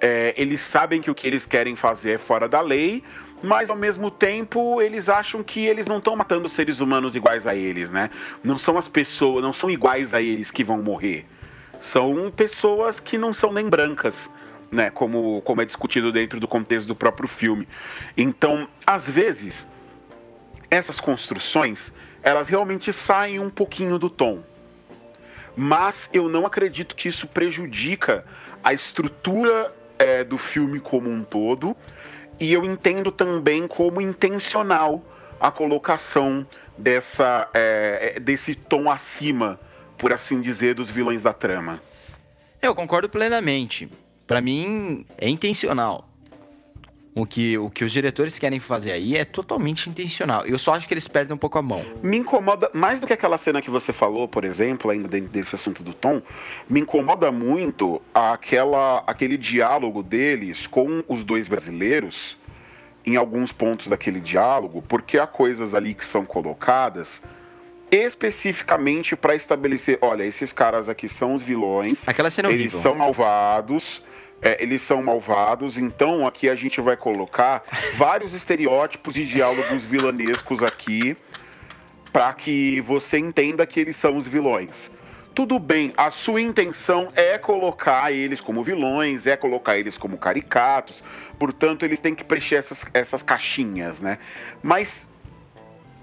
[0.06, 3.04] é, eles sabem que o que eles querem fazer é fora da lei,
[3.41, 7.56] mas ao mesmo tempo eles acham que eles não estão matando seres humanos iguais a
[7.56, 8.12] eles, né?
[8.44, 11.26] Não são as pessoas, não são iguais a eles que vão morrer.
[11.82, 14.30] São pessoas que não são nem brancas,
[14.72, 14.91] né?
[14.91, 17.68] Como, como é discutido dentro do contexto do próprio filme.
[18.15, 19.65] Então, às vezes,
[20.70, 21.91] essas construções,
[22.22, 24.44] elas realmente saem um pouquinho do tom.
[25.58, 28.24] Mas eu não acredito que isso prejudica
[28.63, 31.75] a estrutura é, do filme como um todo,
[32.39, 35.03] e eu entendo também como intencional
[35.39, 36.45] a colocação
[36.77, 39.60] dessa, é, é, desse tom acima,
[39.97, 41.81] por assim dizer, dos vilões da trama.
[42.62, 43.89] Eu concordo plenamente.
[44.27, 46.10] Para mim, é intencional.
[47.17, 50.45] O que, o que os diretores querem fazer aí é totalmente intencional.
[50.45, 51.82] Eu só acho que eles perdem um pouco a mão.
[52.04, 55.56] Me incomoda, mais do que aquela cena que você falou, por exemplo, ainda dentro desse
[55.56, 56.21] assunto do tom,
[56.69, 62.38] me incomoda muito aquela, aquele diálogo deles com os dois brasileiros,
[63.06, 67.21] em alguns pontos daquele diálogo, porque há coisas ali que são colocadas
[67.89, 72.06] especificamente para estabelecer, olha, esses caras aqui são os vilões,
[72.49, 72.82] é eles horrível.
[72.82, 74.04] são malvados,
[74.45, 77.63] é, eles são malvados, então aqui a gente vai colocar
[77.95, 81.17] vários estereótipos e diálogos vilanescos aqui
[82.13, 84.91] para que você entenda que eles são os vilões.
[85.34, 91.03] Tudo bem, a sua intenção é colocar eles como vilões, é colocar eles como caricatos,
[91.39, 94.19] portanto eles têm que preencher essas, essas caixinhas, né?
[94.62, 95.08] Mas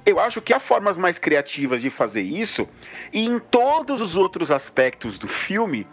[0.04, 2.68] eu acho que há formas mais criativas de fazer isso,
[3.12, 5.86] e em todos os outros aspectos do filme,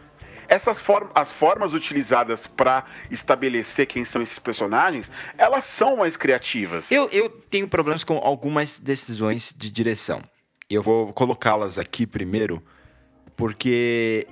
[0.49, 6.91] essas formas, as formas utilizadas para estabelecer quem são esses personagens, elas são mais criativas.
[6.91, 10.21] Eu, eu tenho problemas com algumas decisões de direção.
[10.67, 12.63] Eu vou colocá-las aqui primeiro,
[13.35, 14.27] porque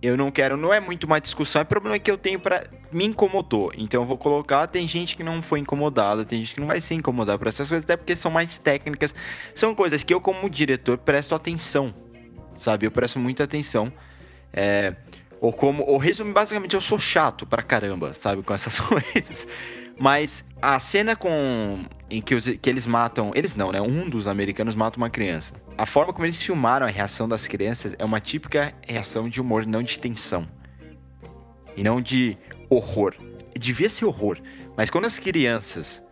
[0.00, 3.04] eu não quero, não é muito uma discussão, é problema que eu tenho para me
[3.04, 3.72] incomodou.
[3.76, 6.80] Então eu vou colocar, tem gente que não foi incomodada, tem gente que não vai
[6.80, 9.14] ser incomodada por essas coisas, até porque são mais técnicas,
[9.54, 11.94] são coisas que eu como diretor presto atenção,
[12.56, 12.86] sabe?
[12.86, 13.92] Eu presto muita atenção.
[14.52, 14.94] É,
[15.40, 19.48] ou como, ou resumo, basicamente eu sou chato pra caramba, sabe, com essas coisas.
[19.98, 23.80] Mas a cena com em que, os, que eles matam, eles não, né?
[23.80, 25.54] Um dos americanos mata uma criança.
[25.78, 29.66] A forma como eles filmaram a reação das crianças é uma típica reação de humor,
[29.66, 30.46] não de tensão.
[31.76, 32.36] E não de
[32.68, 33.14] horror.
[33.58, 34.38] Devia ser horror,
[34.76, 36.02] mas quando as crianças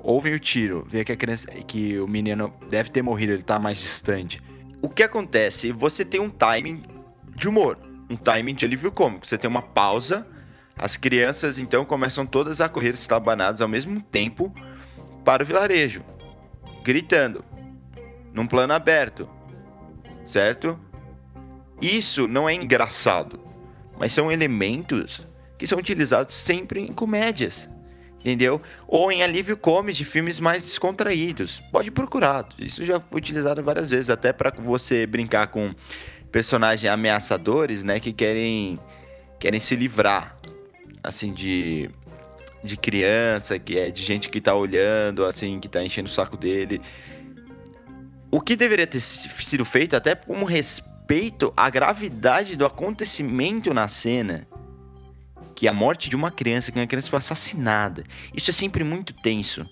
[0.00, 3.58] ouvem o tiro, vê que a criança que o menino deve ter morrido, ele tá
[3.58, 4.42] mais distante.
[4.82, 5.72] O que acontece?
[5.72, 6.82] Você tem um timing
[7.34, 9.26] de humor, um timing de alívio cômico.
[9.26, 10.26] Você tem uma pausa,
[10.76, 14.54] as crianças então começam todas a correr estabanadas ao mesmo tempo
[15.24, 16.04] para o vilarejo,
[16.84, 17.44] gritando,
[18.32, 19.28] num plano aberto,
[20.26, 20.78] certo?
[21.80, 23.40] Isso não é engraçado,
[23.98, 25.26] mas são elementos
[25.58, 27.68] que são utilizados sempre em comédias,
[28.20, 28.60] entendeu?
[28.86, 31.60] Ou em alívio cômico de filmes mais descontraídos.
[31.72, 35.74] Pode procurar, isso já foi utilizado várias vezes, até para você brincar com
[36.36, 38.78] personagens ameaçadores, né, que querem
[39.38, 40.36] querem se livrar
[41.02, 41.88] assim de
[42.62, 46.36] de criança, que é de gente que tá olhando, assim, que tá enchendo o saco
[46.36, 46.82] dele.
[48.30, 54.46] O que deveria ter sido feito até como respeito à gravidade do acontecimento na cena,
[55.54, 58.04] que é a morte de uma criança, que uma criança foi assassinada.
[58.34, 59.66] Isso é sempre muito tenso.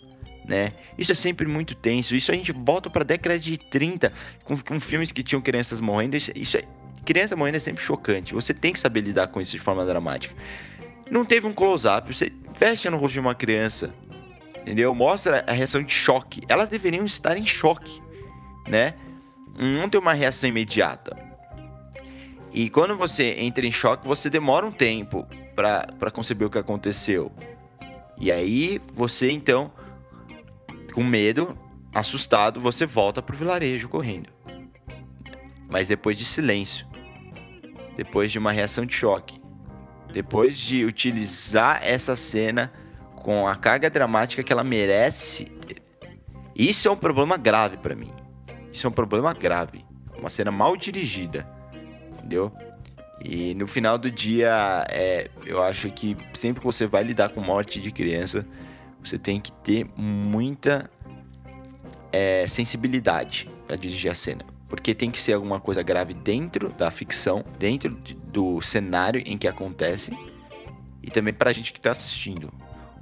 [0.46, 0.72] Né?
[0.98, 2.14] Isso é sempre muito tenso.
[2.14, 4.12] Isso a gente volta para a década de 30,
[4.44, 6.16] com, com, filmes que tinham crianças morrendo.
[6.16, 6.64] Isso, isso é,
[7.04, 8.35] criança morrendo é sempre chocante.
[8.35, 10.35] Você tem que saber lidar com isso de forma dramática.
[11.11, 13.94] Não teve um close-up, você fecha no rosto de uma criança,
[14.61, 14.94] entendeu?
[14.94, 16.42] Mostra a reação de choque.
[16.48, 18.02] Elas deveriam estar em choque,
[18.68, 18.94] né?
[19.57, 21.16] Não tem uma reação imediata.
[22.52, 27.33] E quando você entra em choque, você demora um tempo para conceber o que aconteceu.
[28.16, 29.72] E aí você então,
[30.94, 31.59] com medo,
[31.92, 34.30] assustado, você volta pro vilarejo correndo.
[35.68, 36.87] Mas depois de silêncio,
[37.96, 39.40] depois de uma reação de choque,
[40.12, 42.72] depois de utilizar essa cena
[43.16, 45.48] com a carga dramática que ela merece,
[46.54, 48.12] isso é um problema grave para mim.
[48.72, 49.85] Isso é um problema grave.
[50.16, 51.44] Uma cena mal dirigida,
[52.12, 52.52] entendeu?
[53.20, 57.40] E no final do dia, é, eu acho que sempre que você vai lidar com
[57.40, 58.46] morte de criança,
[59.09, 60.90] você tem que ter muita
[62.12, 66.90] é, sensibilidade para dirigir a cena porque tem que ser alguma coisa grave dentro da
[66.90, 67.90] ficção, dentro
[68.27, 70.17] do cenário em que acontece
[71.01, 72.53] e também pra gente que tá assistindo.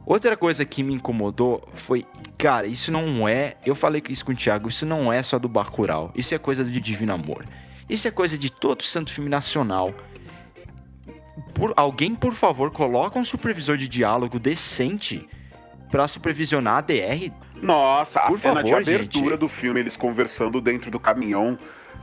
[0.05, 2.05] Outra coisa que me incomodou foi,
[2.37, 5.49] cara, isso não é, eu falei isso com o Thiago, isso não é só do
[5.49, 7.47] Bacurau, isso é coisa de Divino Amor.
[7.89, 9.95] Isso é coisa de todo santo filme nacional.
[11.55, 15.27] Por, alguém, por favor, coloca um supervisor de diálogo decente
[15.93, 17.31] para supervisionar a DR
[17.63, 19.39] nossa, a Por cena favor, de abertura gente.
[19.39, 21.57] do filme, eles conversando dentro do caminhão,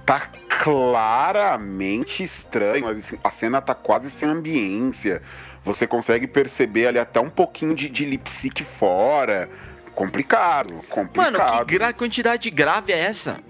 [0.05, 0.29] tá
[0.63, 2.87] claramente estranho.
[2.87, 5.21] Assim, a cena tá quase sem ambiência.
[5.65, 8.05] Você consegue perceber ali até um pouquinho de, de
[8.63, 9.49] fora.
[9.93, 11.37] Complicado, complicado.
[11.37, 13.41] Mano, que quantidade grave é essa?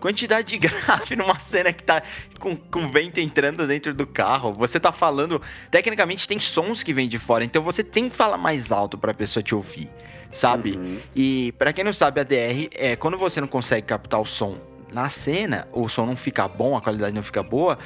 [0.00, 2.02] Quantidade de grave numa cena que tá
[2.38, 4.52] com, com vento entrando dentro do carro.
[4.54, 5.40] Você tá falando.
[5.70, 9.12] Tecnicamente tem sons que vêm de fora, então você tem que falar mais alto pra
[9.12, 9.90] pessoa te ouvir
[10.32, 10.76] sabe?
[10.76, 11.00] Uhum.
[11.14, 14.58] E para quem não sabe, a DR é quando você não consegue captar o som
[14.92, 17.78] na cena, o som não fica bom, a qualidade não fica boa,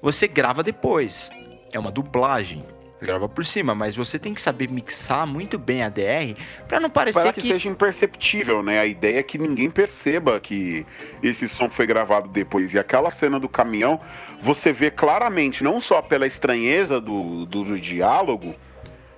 [0.00, 1.30] você grava depois.
[1.72, 2.64] É uma dublagem.
[3.02, 6.36] Grava por cima, mas você tem que saber mixar muito bem a DR
[6.68, 7.40] para não parecer para que...
[7.40, 8.78] que seja imperceptível, né?
[8.78, 10.86] A ideia é que ninguém perceba que
[11.20, 12.72] esse som foi gravado depois.
[12.72, 14.00] E aquela cena do caminhão,
[14.40, 18.54] você vê claramente, não só pela estranheza do, do, do diálogo,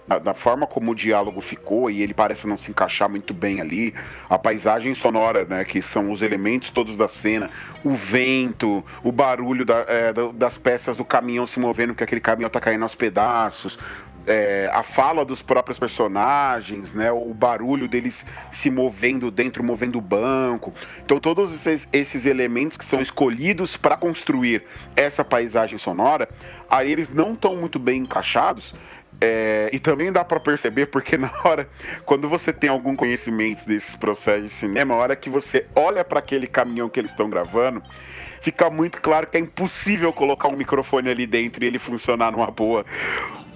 [0.07, 3.95] da forma como o diálogo ficou e ele parece não se encaixar muito bem ali,
[4.29, 7.51] a paisagem sonora, né, que são os elementos todos da cena,
[7.83, 12.51] o vento, o barulho da, é, das peças do caminhão se movendo, porque aquele caminhão
[12.51, 13.79] tá caindo aos pedaços,
[14.27, 20.01] é, a fala dos próprios personagens, né, o barulho deles se movendo dentro, movendo o
[20.01, 20.73] banco.
[21.05, 24.65] Então, todos esses, esses elementos que são escolhidos para construir
[24.97, 26.29] essa paisagem sonora,
[26.71, 28.75] aí eles não estão muito bem encaixados
[29.27, 31.67] é, e também dá para perceber porque na hora,
[32.05, 36.19] quando você tem algum conhecimento desses processos de cinema, a hora que você olha para
[36.19, 37.83] aquele caminhão que eles estão gravando,
[38.43, 42.51] fica muito claro que é impossível colocar um microfone ali dentro e ele funcionar numa
[42.51, 42.85] boa.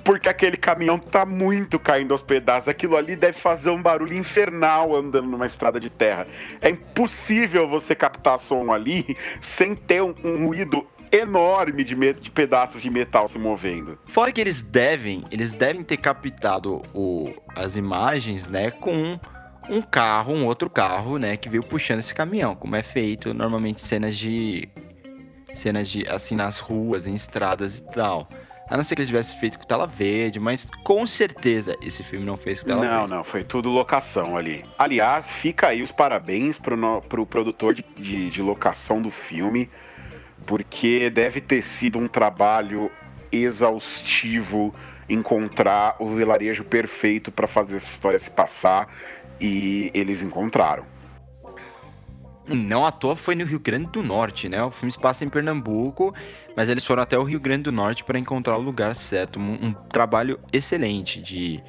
[0.03, 2.67] Porque aquele caminhão tá muito caindo aos pedaços.
[2.67, 6.27] Aquilo ali deve fazer um barulho infernal andando numa estrada de terra.
[6.63, 12.83] É impossível você captar som ali sem ter um, um ruído enorme de, de pedaços
[12.83, 13.99] de metal se movendo.
[14.07, 19.19] Fora que eles devem, eles devem ter captado o, as imagens, né, com
[19.71, 23.81] um carro, um outro carro, né, que veio puxando esse caminhão, como é feito normalmente
[23.81, 24.69] cenas de
[25.55, 28.29] cenas de assim nas ruas, em estradas e tal,
[28.71, 32.27] A não ser que eles tivessem feito com tela verde, mas com certeza esse filme
[32.27, 33.11] não fez com tela não, verde.
[33.11, 34.63] Não, não, foi tudo locação ali.
[34.79, 39.71] Aliás, fica aí os parabéns pro, no, pro produtor de, de, de locação do filme,
[40.47, 42.91] porque deve ter sido um trabalho
[43.31, 44.75] exaustivo
[45.09, 48.89] encontrar o vilarejo perfeito para fazer essa história se passar
[49.41, 50.85] e eles encontraram.
[52.47, 54.63] Não à toa foi no Rio Grande do Norte, né?
[54.63, 56.15] O filme se passa em Pernambuco,
[56.57, 59.39] mas eles foram até o Rio Grande do Norte para encontrar o lugar certo.
[59.39, 61.63] Um, um, trabalho excelente de,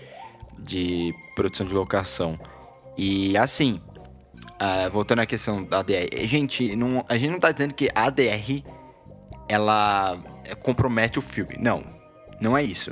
[0.58, 2.40] de produção de locação.
[2.98, 3.82] E assim,
[4.62, 8.06] uh, voltando à questão da ADR, gente, não, a gente não tá dizendo que a
[8.06, 8.64] ADR
[9.48, 10.18] ela
[10.62, 11.58] compromete o filme.
[11.60, 11.84] Não,
[12.40, 12.92] não é isso.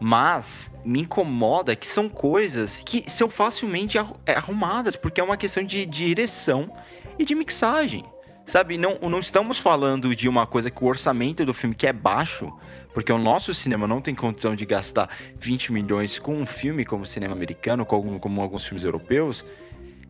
[0.00, 3.96] Mas me incomoda que são coisas que são facilmente
[4.26, 6.70] arrumadas, porque é uma questão de direção
[7.18, 8.04] e de mixagem.
[8.44, 11.92] Sabe, não, não estamos falando de uma coisa que o orçamento do filme que é
[11.94, 12.52] baixo,
[12.92, 17.06] porque o nosso cinema não tem condição de gastar 20 milhões com um filme como
[17.06, 19.44] cinema americano, como, como alguns filmes europeus,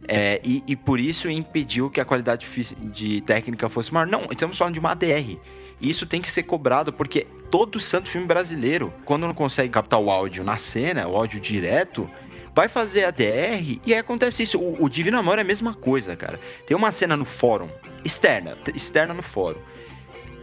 [0.07, 2.47] é, e, e, por isso impediu que a qualidade
[2.81, 4.07] de técnica fosse maior.
[4.07, 5.39] Não, estamos falando de uma ADR.
[5.81, 10.11] Isso tem que ser cobrado, porque todo santo filme brasileiro, quando não consegue captar o
[10.11, 12.09] áudio na cena, o áudio direto,
[12.55, 14.59] vai fazer a DR e aí acontece isso.
[14.59, 16.39] O, o Divino Amor é a mesma coisa, cara.
[16.67, 17.69] Tem uma cena no fórum,
[18.05, 19.61] externa, externa no fórum.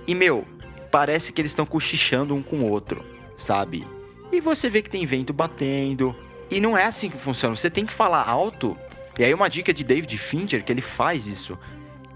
[0.05, 0.45] E, meu,
[0.91, 3.03] parece que eles estão cochichando um com o outro,
[3.37, 3.87] sabe?
[4.31, 6.15] E você vê que tem vento batendo.
[6.49, 7.55] E não é assim que funciona.
[7.55, 8.77] Você tem que falar alto.
[9.17, 11.57] E aí uma dica de David Fincher que ele faz isso.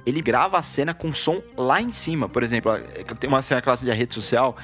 [0.06, 2.30] Ele grava a cena com som lá em cima.
[2.30, 2.72] Por exemplo,
[3.20, 4.56] tem uma cena classe de rede social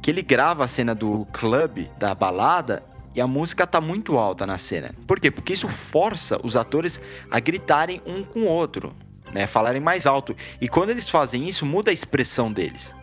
[0.00, 4.44] que ele grava a cena do clube, da balada, e a música tá muito alta
[4.44, 4.94] na cena.
[5.06, 5.30] Por quê?
[5.30, 8.94] Porque isso força os atores a gritarem um com o outro,
[9.32, 9.46] né?
[9.46, 10.36] Falarem mais alto.
[10.60, 12.94] E quando eles fazem isso, muda a expressão deles.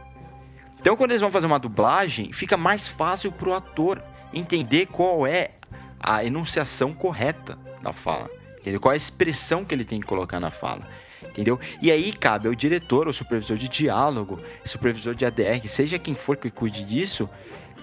[0.79, 4.03] Então, quando eles vão fazer uma dublagem, fica mais fácil pro ator
[4.33, 5.51] entender qual é
[5.99, 8.29] a enunciação correta da fala.
[8.61, 8.79] Entendeu?
[8.79, 10.87] Qual a expressão que ele tem que colocar na fala.
[11.23, 11.59] Entendeu?
[11.81, 16.37] E aí cabe ao diretor, ao supervisor de diálogo, supervisor de ADR, seja quem for
[16.37, 17.29] que cuide disso,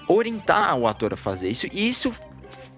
[0.09, 1.67] orientar o ator a fazer isso.
[1.73, 2.13] E isso,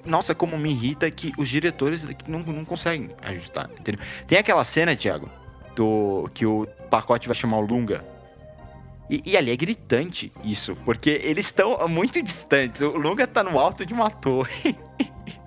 [0.04, 4.00] nossa, como me irrita que os diretores não, não conseguem ajustar, entendeu?
[4.26, 5.30] Tem aquela cena, Thiago,
[5.74, 8.04] do que o pacote vai chamar o Lunga.
[9.08, 12.80] E, e ali é gritante isso, porque eles estão muito distantes.
[12.80, 14.76] O Lunga tá no alto de uma torre.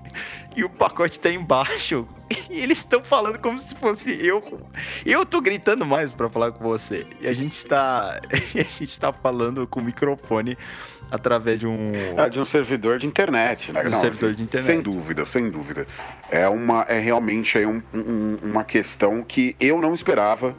[0.56, 2.08] e o pacote tá embaixo.
[2.50, 4.62] E eles estão falando como se fosse eu.
[5.06, 7.06] Eu tô gritando mais para falar com você.
[7.22, 8.20] E a gente tá.
[8.32, 10.58] a gente tá falando com o microfone
[11.12, 11.92] através de um.
[12.18, 13.82] É, de um servidor de internet, né?
[13.82, 14.68] De um Não, servidor assim, de internet.
[14.68, 15.88] Sem dúvida, sem dúvida.
[16.30, 20.56] É, uma, é realmente é um, um, uma questão que eu não esperava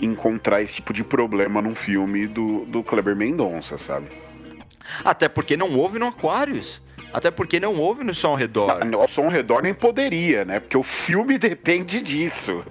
[0.00, 4.06] encontrar esse tipo de problema num filme do, do Kleber Mendonça, sabe?
[5.04, 6.80] Até porque não houve no Aquarius.
[7.12, 8.84] Até porque não houve no som ao redor.
[8.84, 10.60] Não, o som ao redor nem poderia, né?
[10.60, 12.64] Porque o filme depende disso.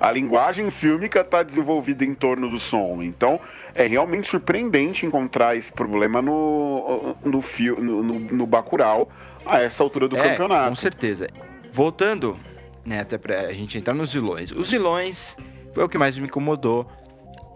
[0.00, 3.02] A linguagem fílmica está desenvolvida em torno do som.
[3.02, 3.40] Então,
[3.74, 7.42] é realmente surpreendente encontrar esse problema no, no,
[7.78, 9.10] no, no, no Bacurau
[9.44, 10.68] a essa altura do é, campeonato.
[10.68, 11.28] Com certeza.
[11.72, 12.38] Voltando,
[12.84, 14.50] né, até pra gente entrar nos vilões.
[14.52, 15.36] Os vilões
[15.74, 16.86] foi o que mais me incomodou.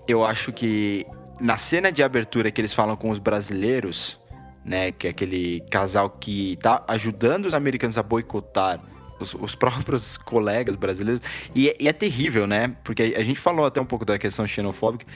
[0.06, 1.06] Eu acho que
[1.40, 4.18] na cena de abertura que eles falam com os brasileiros
[4.64, 4.90] né?
[4.92, 8.80] Que é aquele casal que tá ajudando os americanos a boicotar
[9.20, 11.20] os, os próprios colegas brasileiros.
[11.54, 12.74] E é, e é, terrível, né?
[12.82, 15.06] Porque a gente falou até um pouco da questão xenofóbica.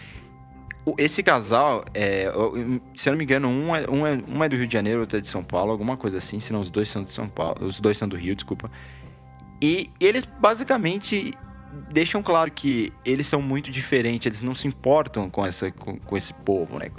[0.96, 2.32] Esse casal, é,
[2.96, 5.00] se eu não me engano, um é, um, é, um é do Rio de Janeiro,
[5.00, 7.66] outro é de São Paulo, alguma coisa assim, senão os dois são de São Paulo,
[7.66, 8.70] os dois são do Rio, desculpa.
[9.60, 11.34] E eles basicamente
[11.92, 16.16] deixam claro que eles são muito diferentes, eles não se importam com, essa, com, com
[16.16, 16.90] esse povo, né?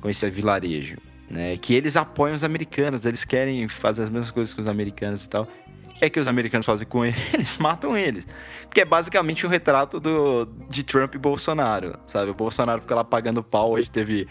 [0.00, 0.98] Com esse vilarejo
[1.30, 1.56] né?
[1.56, 5.28] Que eles apoiam os americanos, eles querem fazer as mesmas coisas que os americanos e
[5.28, 5.48] tal.
[5.84, 7.18] O que é que os americanos fazem com eles?
[7.34, 8.24] Eles matam eles.
[8.62, 12.30] Porque é basicamente um retrato do, de Trump e Bolsonaro, sabe?
[12.30, 14.28] O Bolsonaro fica lá pagando pau, hoje teve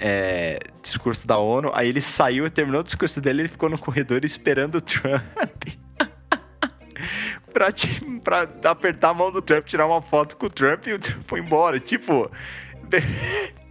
[0.00, 4.24] é, discurso da ONU, aí ele saiu terminou o discurso dele, ele ficou no corredor
[4.24, 5.22] esperando o Trump.
[7.54, 7.68] pra,
[8.24, 11.22] pra apertar a mão do Trump, tirar uma foto com o Trump e o Trump
[11.26, 11.78] foi embora.
[11.78, 12.28] Tipo,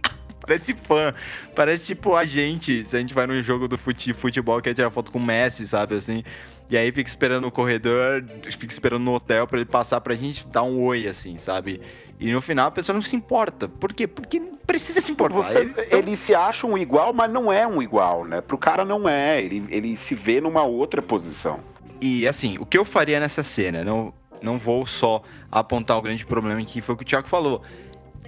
[0.46, 1.14] Parece fã.
[1.54, 4.90] Parece tipo a gente, se a gente vai num jogo do fute, futebol quer tirar
[4.90, 6.22] foto com o Messi, sabe assim.
[6.68, 10.46] E aí fica esperando no corredor, fica esperando no hotel para ele passar pra gente
[10.46, 11.80] dar um oi, assim, sabe?
[12.18, 13.68] E no final a pessoa não se importa.
[13.68, 14.06] Por quê?
[14.06, 15.42] Porque não precisa se importar.
[15.42, 18.40] Você, eles, eles, se acham um igual, mas não é um igual, né?
[18.40, 19.42] Pro cara não é.
[19.42, 21.60] Ele, ele se vê numa outra posição.
[22.00, 23.84] E assim, o que eu faria nessa cena?
[23.84, 27.62] Não, não vou só apontar o grande problema que foi o que o Thiago falou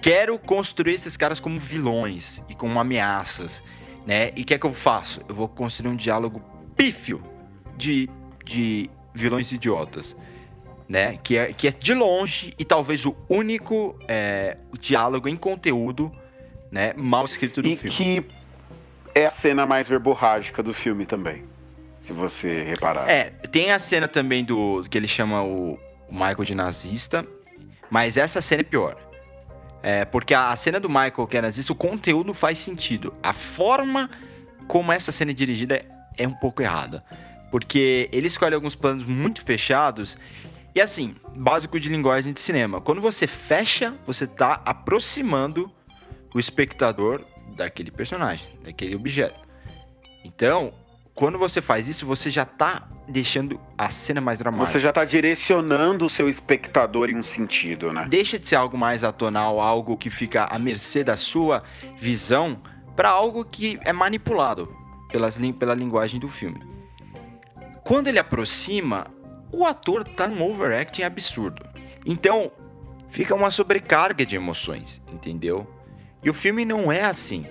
[0.01, 3.63] quero construir esses caras como vilões e como ameaças.
[4.07, 4.31] né?
[4.37, 5.21] E o que é que eu faço?
[5.29, 6.41] Eu vou construir um diálogo
[6.77, 7.23] pífio
[7.77, 8.09] de,
[8.45, 10.17] de vilões idiotas,
[10.89, 11.19] né?
[11.23, 16.13] Que é, que é de longe e talvez o único é, diálogo em conteúdo,
[16.71, 16.93] né?
[16.97, 17.97] Mal escrito do e filme.
[17.97, 18.25] que
[19.15, 21.45] é a cena mais verborrágica do filme também,
[22.01, 23.09] se você reparar.
[23.09, 25.79] É, tem a cena também do que ele chama o,
[26.09, 27.27] o Michael de nazista,
[27.91, 28.97] mas essa cena é pior.
[29.89, 33.15] É, porque a, a cena do Michael que é nazista, o conteúdo faz sentido.
[33.23, 34.11] A forma
[34.67, 35.81] como essa cena é dirigida
[36.19, 37.05] é um pouco errada.
[37.53, 40.19] Porque ele escolhe alguns planos muito fechados.
[40.75, 42.81] E assim, básico de linguagem de cinema.
[42.81, 45.71] Quando você fecha, você está aproximando
[46.35, 47.25] o espectador
[47.55, 49.39] daquele personagem, daquele objeto.
[50.25, 50.75] Então,
[51.15, 54.71] quando você faz isso, você já está deixando a cena mais dramática.
[54.73, 58.07] Você já está direcionando o seu espectador em um sentido, né?
[58.09, 61.63] Deixa de ser algo mais atonal, algo que fica à mercê da sua
[61.97, 62.59] visão,
[62.95, 64.75] para algo que é manipulado
[65.11, 66.61] pelas, pela linguagem do filme.
[67.85, 69.07] Quando ele aproxima,
[69.53, 71.65] o ator tá num overacting absurdo.
[72.05, 72.51] Então,
[73.09, 75.67] fica uma sobrecarga de emoções, entendeu?
[76.23, 77.47] E o filme não é assim.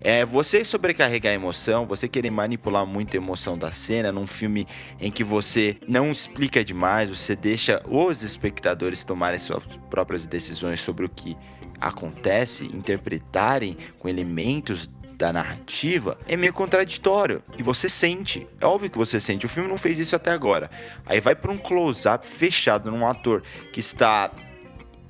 [0.00, 4.66] É você sobrecarregar a emoção, você querer manipular muito a emoção da cena num filme
[4.98, 11.04] em que você não explica demais, você deixa os espectadores tomarem suas próprias decisões sobre
[11.04, 11.36] o que
[11.78, 14.88] acontece, interpretarem com elementos
[15.20, 17.42] da narrativa, é meio contraditório.
[17.58, 18.48] E você sente.
[18.58, 19.44] É óbvio que você sente.
[19.44, 20.70] O filme não fez isso até agora.
[21.04, 24.30] Aí vai para um close-up fechado num ator que está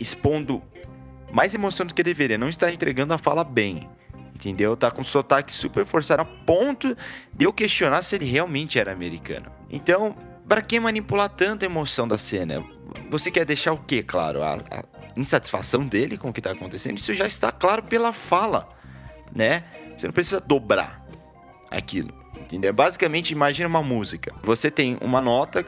[0.00, 0.60] expondo
[1.32, 3.88] mais emoção do que deveria, não está entregando a fala bem.
[4.40, 4.74] Entendeu?
[4.74, 6.96] Tá com sotaque super forçado a ponto
[7.30, 9.52] de eu questionar se ele realmente era americano.
[9.68, 10.16] Então,
[10.48, 12.64] para que manipular tanta emoção da cena?
[13.10, 14.42] Você quer deixar o que, claro?
[14.42, 14.84] A, a,
[15.14, 16.96] insatisfação dele com o que tá acontecendo?
[16.96, 18.68] Isso já está claro pela fala,
[19.34, 19.62] né?
[19.96, 21.04] Você não precisa dobrar
[21.70, 22.72] aquilo, entendeu?
[22.72, 24.32] Basicamente, imagina uma música.
[24.42, 25.66] Você tem uma nota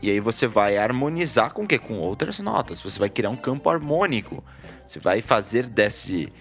[0.00, 1.78] e aí você vai harmonizar com o quê?
[1.78, 2.80] Com outras notas.
[2.80, 4.44] Você vai criar um campo harmônico.
[4.86, 6.32] Você vai fazer desse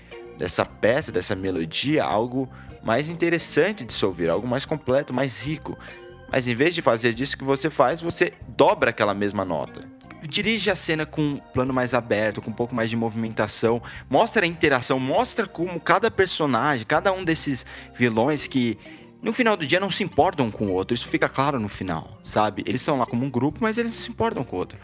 [0.42, 2.50] dessa peça, dessa melodia, algo
[2.82, 5.78] mais interessante de se ouvir, algo mais completo, mais rico.
[6.32, 9.88] Mas em vez de fazer disso que você faz, você dobra aquela mesma nota.
[10.28, 14.44] Dirige a cena com um plano mais aberto, com um pouco mais de movimentação, mostra
[14.44, 17.64] a interação, mostra como cada personagem, cada um desses
[17.94, 18.80] vilões que
[19.22, 20.96] no final do dia não se importam com o outro.
[20.96, 22.64] Isso fica claro no final, sabe?
[22.66, 24.80] Eles estão lá como um grupo, mas eles não se importam com o outro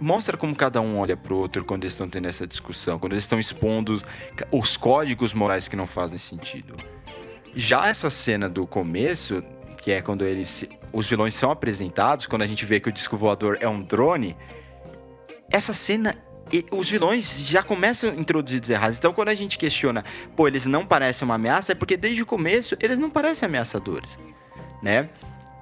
[0.00, 3.24] mostra como cada um olha pro outro quando eles estão tendo essa discussão, quando eles
[3.24, 4.02] estão expondo
[4.50, 6.76] os códigos morais que não fazem sentido.
[7.54, 9.42] Já essa cena do começo,
[9.80, 13.16] que é quando eles os vilões são apresentados, quando a gente vê que o disco
[13.16, 14.36] voador é um drone,
[15.50, 16.16] essa cena
[16.70, 18.98] os vilões já começam introduzidos errados.
[18.98, 20.04] Então, quando a gente questiona,
[20.36, 24.18] pô, eles não parecem uma ameaça, é porque desde o começo eles não parecem ameaçadores,
[24.82, 25.08] né?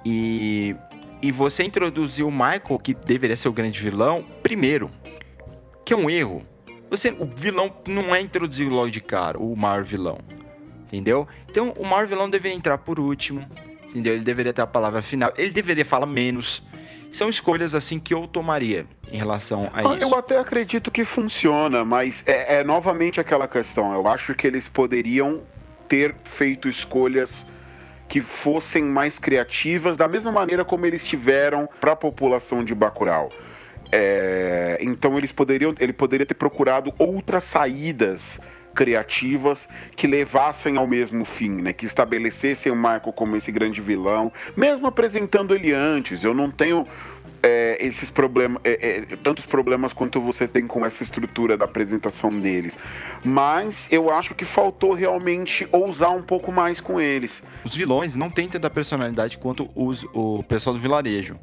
[0.05, 0.75] E
[1.23, 4.91] e você introduziu o Michael, que deveria ser o grande vilão, primeiro.
[5.85, 6.43] Que é um erro.
[6.89, 10.19] Você, o vilão não é introduzido logo de cara, o maior vilão.
[10.85, 11.25] Entendeu?
[11.49, 13.47] Então, o maior vilão deveria entrar por último.
[13.87, 14.15] Entendeu?
[14.15, 15.33] Ele deveria ter a palavra final.
[15.37, 16.61] Ele deveria falar menos.
[17.09, 20.03] São escolhas assim que eu tomaria em relação a ah, isso.
[20.03, 23.93] Eu até acredito que funciona, mas é, é novamente aquela questão.
[23.93, 25.41] Eu acho que eles poderiam
[25.87, 27.45] ter feito escolhas
[28.13, 33.31] que fossem mais criativas, da mesma maneira como eles tiveram para a população de Bacurau.
[33.91, 38.39] É, então eles poderiam, ele poderia ter procurado outras saídas
[38.75, 41.73] criativas que levassem ao mesmo fim, né?
[41.73, 46.23] Que estabelecessem o Michael como esse grande vilão, mesmo apresentando ele antes.
[46.23, 46.85] Eu não tenho
[47.43, 52.31] é, esses problemas, é, é, tantos problemas quanto você tem com essa estrutura da apresentação
[52.39, 52.77] deles.
[53.23, 57.43] Mas eu acho que faltou realmente ousar um pouco mais com eles.
[57.65, 61.37] Os vilões não têm tanta personalidade quanto os, o pessoal do vilarejo.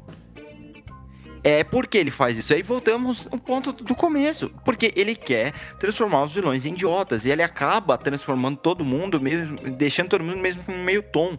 [1.43, 4.51] É porque ele faz isso aí, voltamos ao ponto do começo.
[4.63, 7.25] Porque ele quer transformar os vilões em idiotas.
[7.25, 11.37] E ele acaba transformando todo mundo, mesmo, deixando todo mundo mesmo com meio tom.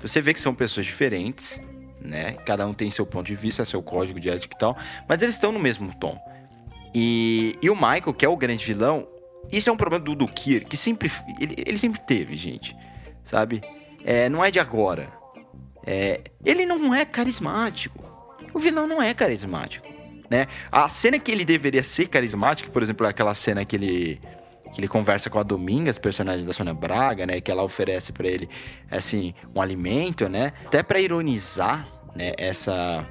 [0.00, 1.60] Você vê que são pessoas diferentes,
[2.00, 2.32] né?
[2.44, 4.76] Cada um tem seu ponto de vista, seu código de ética e tal,
[5.08, 6.18] mas eles estão no mesmo tom.
[6.94, 9.06] E, e o Michael, que é o grande vilão,
[9.50, 12.76] isso é um problema do, do Kier, que sempre ele, ele sempre teve, gente,
[13.24, 13.62] sabe?
[14.04, 15.12] É, não é de agora.
[15.86, 18.04] É, ele não é carismático.
[18.52, 19.86] O vilão não é carismático,
[20.30, 20.46] né?
[20.70, 24.20] A cena que ele deveria ser carismático, por exemplo, é aquela cena que ele
[24.72, 28.28] que ele conversa com a Domingas, personagem da Sônia Braga, né, que ela oferece para
[28.28, 28.48] ele
[28.90, 33.06] assim um alimento, né, até para ironizar, né, essa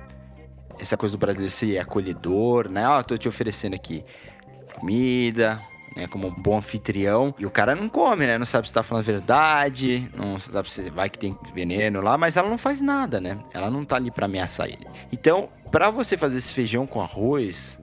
[0.80, 2.86] essa coisa do brasileiro ser acolhedor, né?
[2.86, 4.03] Ah, tô te oferecendo aqui
[4.76, 5.60] comida,
[5.95, 7.34] né, como um bom anfitrião.
[7.39, 8.38] E o cara não come, né?
[8.38, 12.18] Não sabe se tá falando a verdade, não sabe se vai que tem veneno lá,
[12.18, 13.39] mas ela não faz nada, né?
[13.53, 14.86] Ela não tá ali para ameaçar ele.
[15.12, 17.80] Então, para você fazer esse feijão com arroz,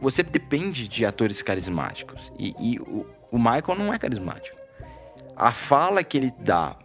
[0.00, 2.32] você depende de atores carismáticos.
[2.38, 4.56] E, e o, o Michael não é carismático.
[5.36, 6.76] A fala que ele dá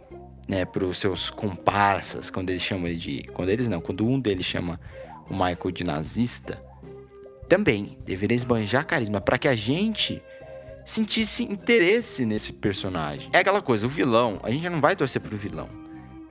[0.48, 3.22] né, para os seus comparsas, quando eles chamam ele de.
[3.32, 4.80] Quando eles não, quando um deles chama
[5.28, 6.62] o Michael de nazista,
[7.48, 10.22] também deveria esbanjar carisma para que a gente
[10.84, 13.28] sentisse interesse nesse personagem.
[13.32, 15.68] É aquela coisa, o vilão, a gente não vai torcer pro vilão.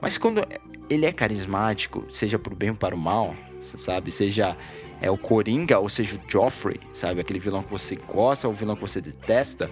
[0.00, 0.42] Mas quando
[0.88, 4.10] ele é carismático, seja pro bem ou para o mal, sabe?
[4.10, 4.56] Seja
[5.00, 7.20] é o Coringa ou seja o Joffrey, sabe?
[7.20, 9.70] Aquele vilão que você gosta ou o vilão que você detesta.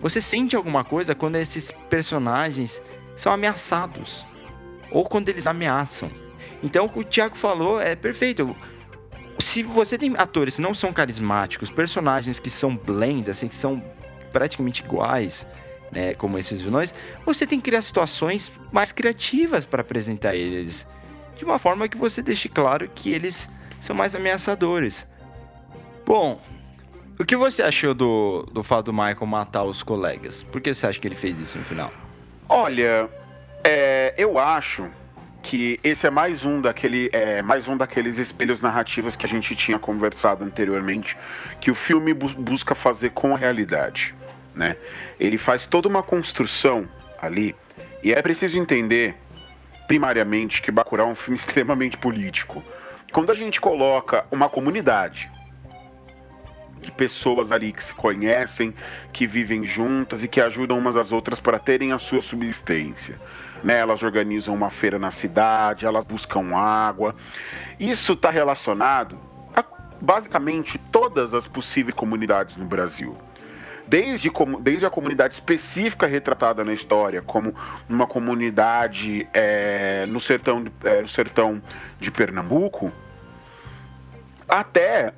[0.00, 2.82] Você sente alguma coisa quando esses personagens
[3.16, 4.26] são ameaçados.
[4.90, 6.10] Ou quando eles ameaçam.
[6.62, 8.54] Então o que o Thiago falou é perfeito.
[9.38, 13.82] Se você tem atores que não são carismáticos, personagens que são blends, assim, que são
[14.32, 15.46] praticamente iguais,
[15.90, 20.86] né, como esses vilões, você tem que criar situações mais criativas para apresentar eles.
[21.36, 23.48] De uma forma que você deixe claro que eles
[23.84, 25.06] são mais ameaçadores.
[26.06, 26.40] Bom,
[27.18, 30.42] o que você achou do, do fato do Michael matar os colegas?
[30.42, 31.92] Por que você acha que ele fez isso no final?
[32.48, 33.10] Olha,
[33.62, 34.88] é, eu acho
[35.42, 39.54] que esse é mais um daquele é, mais um daqueles espelhos narrativos que a gente
[39.54, 41.14] tinha conversado anteriormente
[41.60, 44.14] que o filme bu busca fazer com a realidade,
[44.54, 44.78] né?
[45.20, 46.88] Ele faz toda uma construção
[47.20, 47.54] ali
[48.02, 49.14] e é preciso entender
[49.86, 52.64] primariamente que Bacurau é um filme extremamente político.
[53.14, 55.30] Quando a gente coloca uma comunidade
[56.80, 58.74] de pessoas ali que se conhecem,
[59.12, 63.16] que vivem juntas e que ajudam umas às outras para terem a sua subsistência.
[63.62, 63.78] Né?
[63.78, 67.14] Elas organizam uma feira na cidade, elas buscam água.
[67.78, 69.16] Isso está relacionado
[69.54, 69.64] a
[70.00, 73.16] basicamente todas as possíveis comunidades no Brasil.
[73.86, 74.28] Desde,
[74.60, 77.54] desde a comunidade específica retratada na história, como
[77.88, 81.62] uma comunidade é, no, sertão, é, no sertão
[82.00, 82.92] de Pernambuco,
[84.48, 85.12] até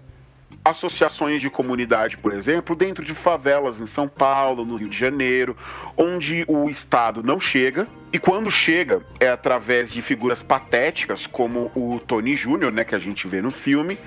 [0.64, 5.57] associações de comunidade, por exemplo, dentro de favelas em São Paulo, no Rio de Janeiro,
[5.97, 12.01] onde o Estado não chega, e quando chega é através de figuras patéticas como o
[12.05, 13.99] Tony Júnior, né, que a gente vê no filme.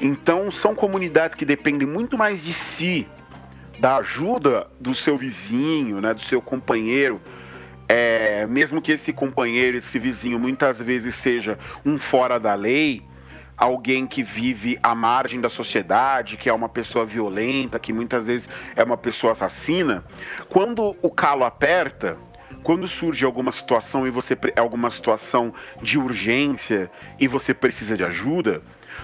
[0.00, 3.06] Então são comunidades que dependem muito mais de si,
[3.78, 7.20] da ajuda do seu vizinho, né, do seu companheiro,
[7.88, 13.02] é, mesmo que esse companheiro, esse vizinho, muitas vezes seja um fora da lei,
[13.60, 18.48] alguém que vive à margem da sociedade, que é uma pessoa violenta, que muitas vezes
[18.74, 20.02] é uma pessoa assassina,
[20.48, 22.16] quando o calo aperta,
[22.62, 25.52] quando surge alguma situação e você alguma situação
[25.82, 28.62] de urgência e você precisa de ajuda,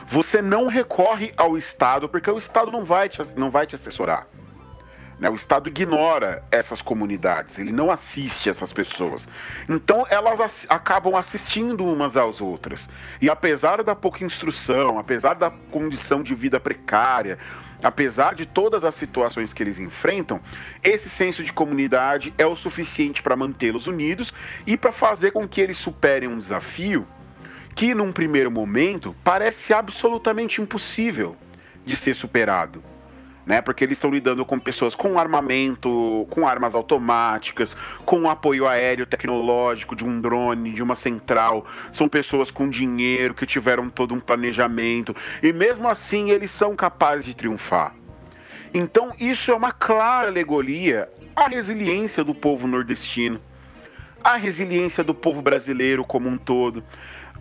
[0.09, 4.27] você não recorre ao Estado porque o Estado não vai te, não vai te assessorar.
[5.19, 5.31] Né?
[5.31, 9.27] O Estado ignora essas comunidades, ele não assiste essas pessoas.
[9.69, 12.89] Então elas acabam assistindo umas às outras.
[13.21, 17.39] E apesar da pouca instrução, apesar da condição de vida precária,
[17.83, 20.41] apesar de todas as situações que eles enfrentam,
[20.83, 24.35] esse senso de comunidade é o suficiente para mantê-los unidos
[24.67, 27.07] e para fazer com que eles superem um desafio
[27.75, 31.37] que, num primeiro momento, parece absolutamente impossível
[31.85, 32.83] de ser superado
[33.47, 33.63] né?
[33.63, 39.95] Porque eles estão lidando com pessoas com armamento, com armas automáticas, com apoio aéreo tecnológico
[39.95, 41.65] de um drone, de uma central.
[41.93, 47.25] São pessoas com dinheiro que tiveram todo um planejamento e mesmo assim eles são capazes
[47.25, 47.95] de triunfar.
[48.75, 53.41] Então isso é uma clara alegoria à resiliência do povo nordestino,
[54.25, 56.83] à resiliência do povo brasileiro como um todo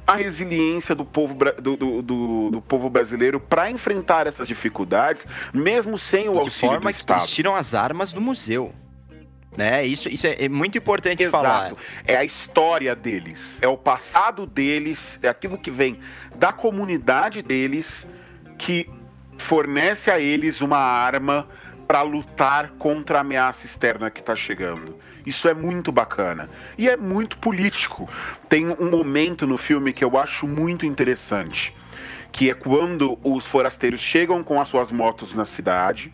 [0.05, 5.97] a resiliência do povo, do, do, do, do povo brasileiro para enfrentar essas dificuldades, mesmo
[5.97, 7.17] sem o de auxílio forma do Estado.
[7.17, 8.73] que eles tiram as armas do museu.
[9.57, 9.85] Né?
[9.85, 11.43] Isso, isso é, é muito importante Exato.
[11.43, 11.73] falar.
[12.05, 15.99] É a história deles, é o passado deles, é aquilo que vem
[16.35, 18.05] da comunidade deles
[18.57, 18.89] que
[19.37, 21.47] fornece a eles uma arma
[21.87, 24.97] para lutar contra a ameaça externa que está chegando.
[25.25, 26.49] Isso é muito bacana.
[26.77, 28.07] E é muito político.
[28.47, 31.75] Tem um momento no filme que eu acho muito interessante,
[32.31, 36.13] que é quando os forasteiros chegam com as suas motos na cidade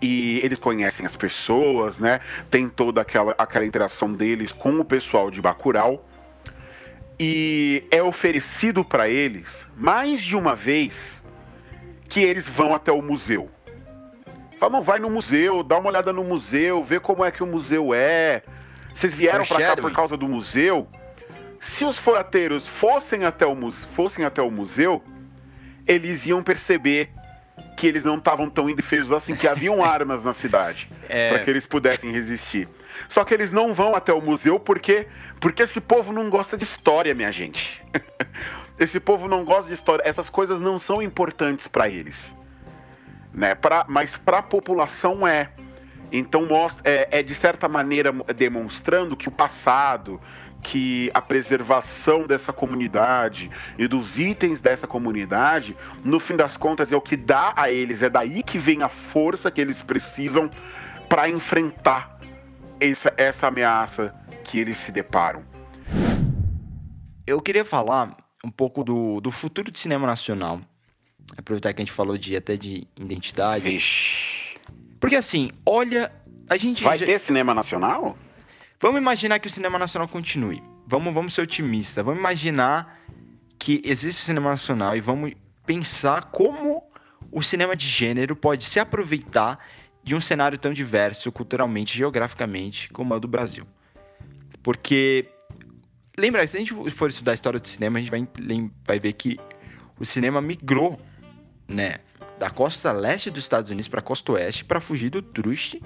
[0.00, 2.20] e eles conhecem as pessoas, né?
[2.50, 6.06] Tem toda aquela, aquela interação deles com o pessoal de Bacurau.
[7.18, 11.22] E é oferecido para eles mais de uma vez
[12.08, 13.50] que eles vão até o museu.
[14.60, 17.94] Fala, vai no museu, dá uma olhada no museu, vê como é que o museu
[17.94, 18.42] é.
[18.92, 20.86] Vocês vieram para cá por causa do museu?
[21.58, 25.02] Se os forateiros fossem até, o, fossem até o museu,
[25.86, 27.08] eles iam perceber
[27.74, 31.30] que eles não estavam tão indefesos assim, que haviam armas na cidade É.
[31.30, 32.68] para que eles pudessem resistir.
[33.08, 35.06] Só que eles não vão até o museu porque
[35.40, 37.80] porque esse povo não gosta de história, minha gente.
[38.78, 40.02] esse povo não gosta de história.
[40.06, 42.34] Essas coisas não são importantes para eles,
[43.32, 43.54] né?
[43.54, 45.50] Pra, mas para a população é.
[46.12, 50.20] Então mostra, é, é de certa maneira demonstrando que o passado,
[50.62, 56.96] que a preservação dessa comunidade e dos itens dessa comunidade, no fim das contas, é
[56.96, 60.50] o que dá a eles, é daí que vem a força que eles precisam
[61.08, 62.18] para enfrentar
[62.80, 64.14] essa, essa ameaça
[64.44, 65.44] que eles se deparam.
[67.26, 70.60] Eu queria falar um pouco do, do futuro do cinema nacional.
[71.36, 73.64] Aproveitar que a gente falou de até de identidade.
[73.64, 74.54] Vixe.
[74.98, 76.12] Porque assim, olha,
[76.48, 76.82] a gente.
[76.84, 78.16] Vai já- ter cinema nacional?
[78.80, 80.62] Vamos imaginar que o cinema nacional continue.
[80.86, 82.04] Vamos, vamos ser otimistas.
[82.04, 82.98] Vamos imaginar
[83.58, 85.32] que existe o cinema nacional e vamos
[85.66, 86.82] pensar como
[87.30, 89.58] o cinema de gênero pode se aproveitar
[90.02, 93.66] de um cenário tão diverso culturalmente, geograficamente, como é o do Brasil.
[94.62, 95.28] Porque,
[96.18, 98.26] lembra, se a gente for estudar a história do cinema, a gente vai,
[98.86, 99.38] vai ver que
[99.98, 100.98] o cinema migrou,
[101.70, 101.96] né,
[102.38, 105.80] da costa leste dos Estados Unidos para a costa oeste para fugir do truste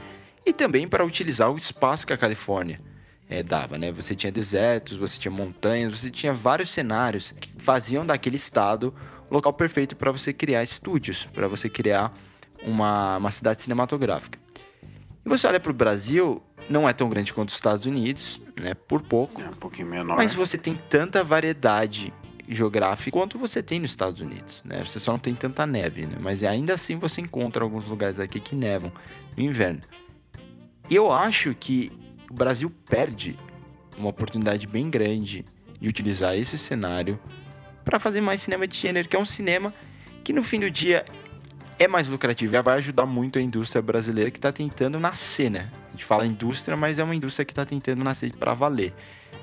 [0.47, 2.81] e também para utilizar o espaço que a Califórnia
[3.29, 3.91] eh, dava, né?
[3.93, 8.95] Você tinha desertos, você tinha montanhas, você tinha vários cenários que faziam daquele estado
[9.31, 12.17] o local perfeito para você criar estúdios, para você criar
[12.63, 14.39] uma, uma cidade cinematográfica.
[15.25, 18.75] E você olha para o Brasil, não é tão grande quanto os Estados Unidos, né?
[18.75, 19.41] Por pouco.
[19.41, 20.17] É um pouquinho menor.
[20.17, 22.13] Mas você tem tanta variedade
[22.49, 24.85] geográfica quanto você tem nos Estados Unidos, né?
[24.85, 26.17] Você só não tem tanta neve, né?
[26.21, 28.93] Mas ainda assim você encontra alguns lugares aqui que nevam
[29.37, 29.81] no inverno.
[30.91, 31.91] Eu acho que
[32.31, 33.39] o Brasil perde
[33.97, 35.45] uma oportunidade bem grande
[35.81, 37.19] de utilizar esse cenário
[37.85, 39.73] para fazer mais cinema de gênero, que é um cinema
[40.23, 41.05] que no fim do dia
[41.79, 45.71] é mais lucrativo e vai ajudar muito a indústria brasileira que está tentando nascer, né?
[45.89, 48.93] A gente fala indústria, mas é uma indústria que está tentando nascer para valer.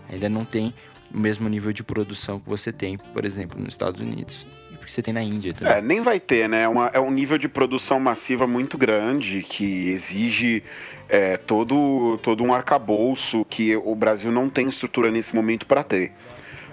[0.09, 0.73] Ainda não tem
[1.13, 4.45] o mesmo nível de produção que você tem, por exemplo, nos Estados Unidos.
[4.85, 5.73] Que você tem na Índia também.
[5.75, 6.67] É, nem vai ter, né?
[6.67, 10.63] Uma- é um nível de produção massiva muito grande que exige
[11.07, 16.13] é, todo, todo um arcabouço que o Brasil não tem estrutura nesse momento para ter.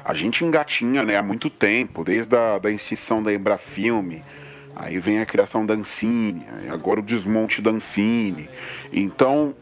[0.05, 4.22] A gente engatinha né, há muito tempo, desde a da extinção da Embrafilme,
[4.76, 8.49] aí vem a criação da Ancine, agora o desmonte da Ancine.
[8.93, 9.55] Então,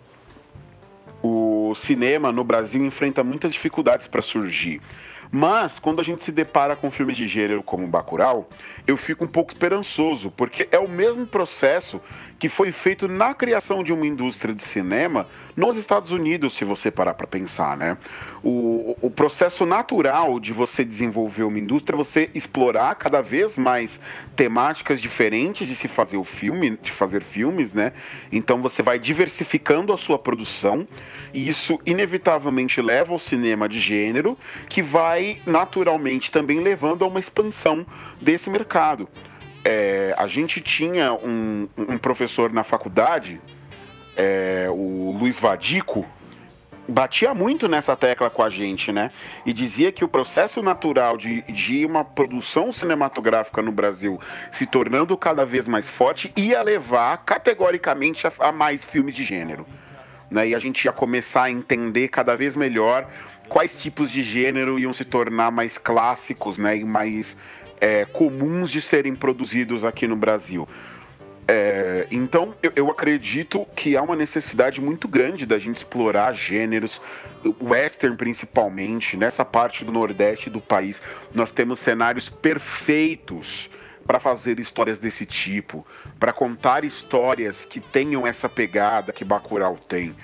[1.22, 4.80] o cinema no Brasil enfrenta muitas dificuldades para surgir.
[5.30, 8.48] Mas quando a gente se depara com filmes de gênero como Bacurau,
[8.86, 12.00] eu fico um pouco esperançoso, porque é o mesmo processo
[12.38, 15.26] que foi feito na criação de uma indústria de cinema
[15.56, 17.96] nos Estados Unidos, se você parar para pensar, né?
[18.44, 23.98] O, o processo natural de você desenvolver uma indústria é você explorar cada vez mais
[24.36, 27.94] temáticas diferentes de se fazer o filme, de fazer filmes, né?
[28.30, 30.86] Então você vai diversificando a sua produção
[31.32, 34.36] e isso inevitavelmente leva ao cinema de gênero,
[34.68, 37.86] que vai naturalmente também levando a uma expansão
[38.20, 39.08] desse mercado.
[39.68, 43.40] É, a gente tinha um, um professor na faculdade,
[44.16, 46.06] é, o Luiz Vadico,
[46.86, 49.10] batia muito nessa tecla com a gente, né?
[49.44, 54.20] E dizia que o processo natural de, de uma produção cinematográfica no Brasil
[54.52, 59.66] se tornando cada vez mais forte ia levar categoricamente a, a mais filmes de gênero.
[60.30, 60.50] Né?
[60.50, 63.08] E a gente ia começar a entender cada vez melhor
[63.48, 66.76] quais tipos de gênero iam se tornar mais clássicos, né?
[66.76, 67.36] E mais
[67.80, 70.68] é, comuns de serem produzidos aqui no Brasil.
[71.48, 77.00] É, então, eu, eu acredito que há uma necessidade muito grande da gente explorar gêneros,
[77.60, 81.00] western principalmente, nessa parte do nordeste do país.
[81.32, 83.70] Nós temos cenários perfeitos
[84.04, 85.86] para fazer histórias desse tipo,
[86.18, 90.14] para contar histórias que tenham essa pegada que Bacurau tem.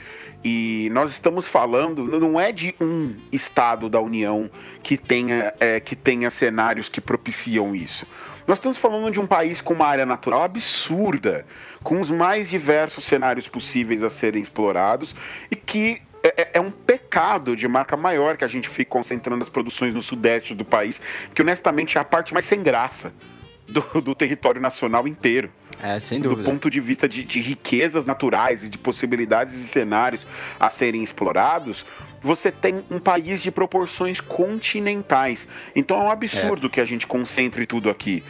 [0.44, 4.50] E nós estamos falando, não é de um estado da União
[4.82, 8.06] que tenha, é, que tenha cenários que propiciam isso.
[8.46, 11.46] Nós estamos falando de um país com uma área natural absurda,
[11.84, 15.14] com os mais diversos cenários possíveis a serem explorados
[15.48, 19.48] e que é, é um pecado de marca maior que a gente fique concentrando as
[19.48, 21.00] produções no sudeste do país,
[21.32, 23.12] que honestamente é a parte mais sem graça
[23.68, 25.50] do, do território nacional inteiro
[25.82, 26.50] É, sem do dúvida.
[26.50, 30.26] ponto de vista de, de riquezas naturais e de possibilidades e cenários
[30.58, 31.84] a serem explorados,
[32.20, 35.46] você tem um país de proporções continentais.
[35.74, 38.22] Então é um absurdo que a gente concentre tudo aqui.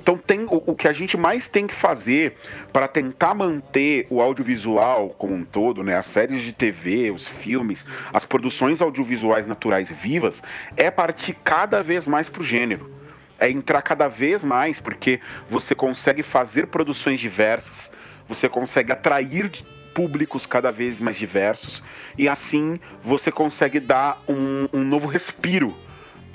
[0.00, 2.34] Então tem o, o que a gente mais tem que fazer
[2.72, 7.86] para tentar manter o audiovisual como um todo, né, as séries de TV, os filmes,
[8.12, 10.42] as produções audiovisuais naturais vivas,
[10.76, 13.01] é partir cada vez mais para o gênero
[13.42, 15.20] é entrar cada vez mais, porque
[15.50, 17.90] você consegue fazer produções diversas,
[18.28, 19.50] você consegue atrair
[19.92, 21.82] públicos cada vez mais diversos,
[22.16, 25.76] e assim você consegue dar um, um novo respiro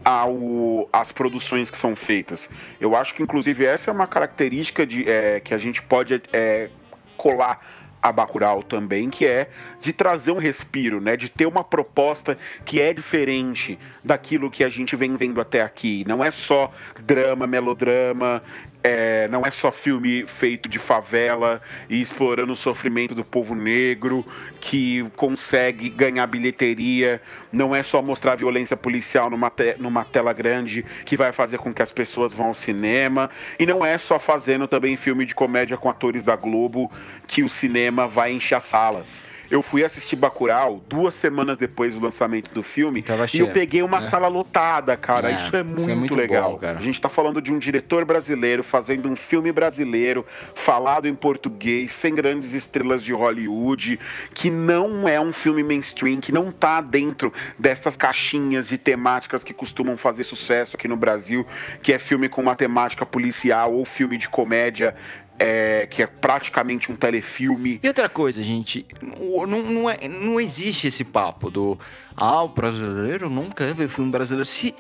[0.04, 2.50] ao, às produções que são feitas.
[2.80, 6.70] Eu acho que, inclusive, essa é uma característica de, é, que a gente pode é,
[7.16, 7.66] colar
[8.02, 9.50] a Bacurau também, que é
[9.82, 11.18] de trazer um respiro, né?
[11.18, 16.04] De ter uma proposta que é diferente daquilo que a gente vem vendo até aqui.
[16.08, 16.72] Não é só
[17.04, 18.42] drama, melodrama,
[18.88, 24.26] é, não é só filme feito de favela e explorando o sofrimento do povo negro
[24.62, 27.22] que consegue ganhar bilheteria,
[27.52, 31.74] não é só mostrar violência policial numa, te numa tela grande que vai fazer com
[31.74, 33.30] que as pessoas vão ao cinema,
[33.60, 36.92] e não é só fazendo também filme de comédia com atores da Globo
[37.28, 39.06] que o cinema vai encher a sala.
[39.50, 44.00] Eu fui assistir Bacurau duas semanas depois do lançamento do filme e eu peguei uma
[44.00, 44.02] é.
[44.10, 45.32] sala lotada, cara.
[45.32, 46.60] É, isso é muito, isso é muito legal.
[46.60, 51.16] Bom, a gente tá falando de um diretor brasileiro fazendo um filme brasileiro falado em
[51.16, 54.00] português, sem grandes estrelas de Hollywood,
[54.34, 59.54] que não é um filme mainstream, que não tá dentro dessas caixinhas de temáticas que
[59.54, 61.46] costumam fazer sucesso aqui no Brasil,
[61.82, 64.96] que é filme com uma temática policial ou filme de comédia
[65.40, 67.80] é, que é praticamente um telefilme.
[67.84, 71.78] E outra coisa, gente, não, não, é, não existe esse papo do
[72.16, 74.46] ah, o brasileiro nunca vê filme brasileiro.
[74.46, 74.74] Se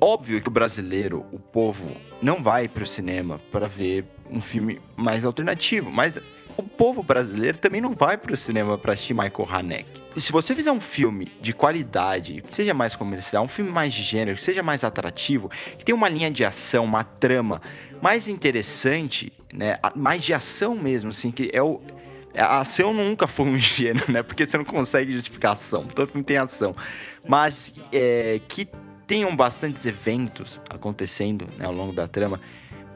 [0.00, 4.78] óbvio que o brasileiro, o povo, não vai para o cinema para ver um filme
[4.96, 6.18] mais alternativo, mas
[6.56, 10.02] o povo brasileiro também não vai para o cinema para assistir Michael Haneke.
[10.18, 14.38] Se você fizer um filme de qualidade, seja mais comercial, um filme mais de gênero,
[14.38, 17.60] seja mais atrativo, que tenha uma linha de ação, uma trama
[18.00, 19.78] mais interessante, né?
[19.94, 21.82] Mais de ação mesmo, assim, que é o,
[22.34, 24.22] a ação nunca foi um gênero, né?
[24.22, 25.86] Porque você não consegue justificar ação.
[25.86, 26.74] Todo filme tem ação.
[27.28, 28.66] Mas é, que
[29.06, 32.40] tenham bastantes eventos acontecendo né, ao longo da trama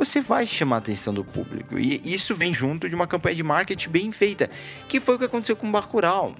[0.05, 1.79] você vai chamar a atenção do público.
[1.79, 4.49] E isso vem junto de uma campanha de marketing bem feita,
[4.89, 6.35] que foi o que aconteceu com o Bacurau,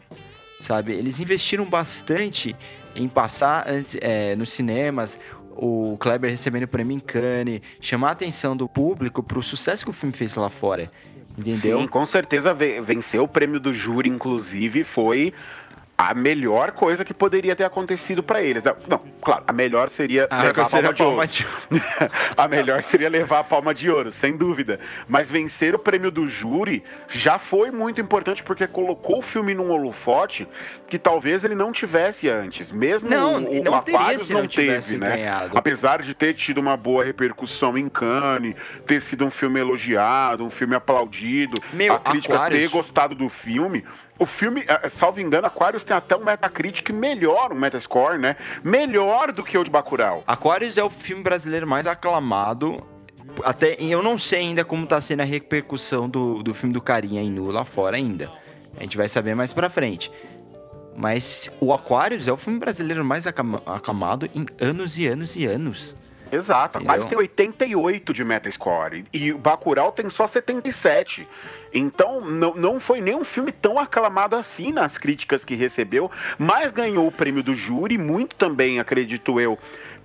[0.61, 0.93] sabe?
[0.93, 2.57] Eles investiram bastante
[2.97, 3.67] em passar
[4.01, 5.19] é, nos cinemas,
[5.51, 9.85] o Kleber recebendo o prêmio em Cannes, chamar a atenção do público para o sucesso
[9.85, 10.91] que o filme fez lá fora.
[11.37, 11.81] Entendeu?
[11.81, 15.33] Sim, com certeza venceu o prêmio do júri, inclusive, foi
[16.01, 18.65] a melhor coisa que poderia ter acontecido para eles.
[18.89, 21.85] Não, claro, a melhor seria ah, levar a palma, de, palma de ouro.
[22.39, 24.81] a melhor seria levar a palma de ouro, sem dúvida.
[25.07, 29.71] Mas vencer o prêmio do júri já foi muito importante porque colocou o filme num
[29.71, 30.49] holofote
[30.89, 32.73] que talvez ele não tivesse antes.
[32.73, 35.17] Mesmo não, o, não Aquarius não, não teve, né?
[35.17, 35.59] Ganhado.
[35.59, 38.55] Apesar de ter tido uma boa repercussão em Cannes,
[38.87, 42.63] ter sido um filme elogiado, um filme aplaudido, Meu, a crítica Aquarius...
[42.63, 43.85] ter gostado do filme,
[44.21, 48.37] o filme, é, salvo engano, Aquarius tem até um Metacritic melhor, um Metascore, né?
[48.63, 50.23] Melhor do que o de Bacurau.
[50.27, 52.87] Aquarius é o filme brasileiro mais aclamado.
[53.43, 57.23] Até eu não sei ainda como tá sendo a repercussão do, do filme do Carinha
[57.23, 58.31] em Nu lá fora ainda.
[58.77, 60.13] A gente vai saber mais pra frente.
[60.95, 65.95] Mas o Aquarius é o filme brasileiro mais aclamado em anos e anos e anos.
[66.33, 71.27] Exato, Aquarius tem 88 de Metascore e o Bacurau tem só 77.
[71.73, 76.73] Então, não, não foi nem um filme tão aclamado assim nas críticas que recebeu, mas
[76.73, 79.59] ganhou o prêmio do júri, muito também, acredito eu,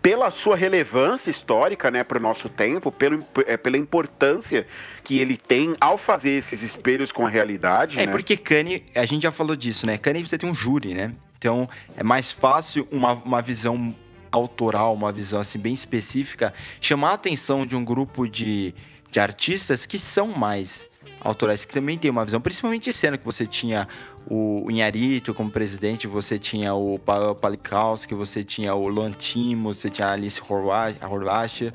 [0.06, 4.68] pela sua relevância histórica né, para o nosso tempo, pelo, é, pela importância
[5.04, 8.00] que ele tem ao fazer esses espelhos com a realidade.
[8.00, 8.12] É né?
[8.12, 9.98] porque Kanye, a gente já falou disso, né?
[9.98, 11.12] Kanye você tem um júri, né?
[11.40, 11.68] Então
[11.98, 13.96] é mais fácil uma, uma visão
[14.36, 18.74] autoral, uma visão assim bem específica, chamar a atenção de um grupo de,
[19.12, 20.88] de artistas que são mais
[21.22, 23.88] autorais que também tem uma visão, principalmente esse que você tinha
[24.28, 30.12] o Inharito como presidente, você tinha o Palikowski, você tinha o Lantimo, você tinha a
[30.12, 31.74] Alice Horvath,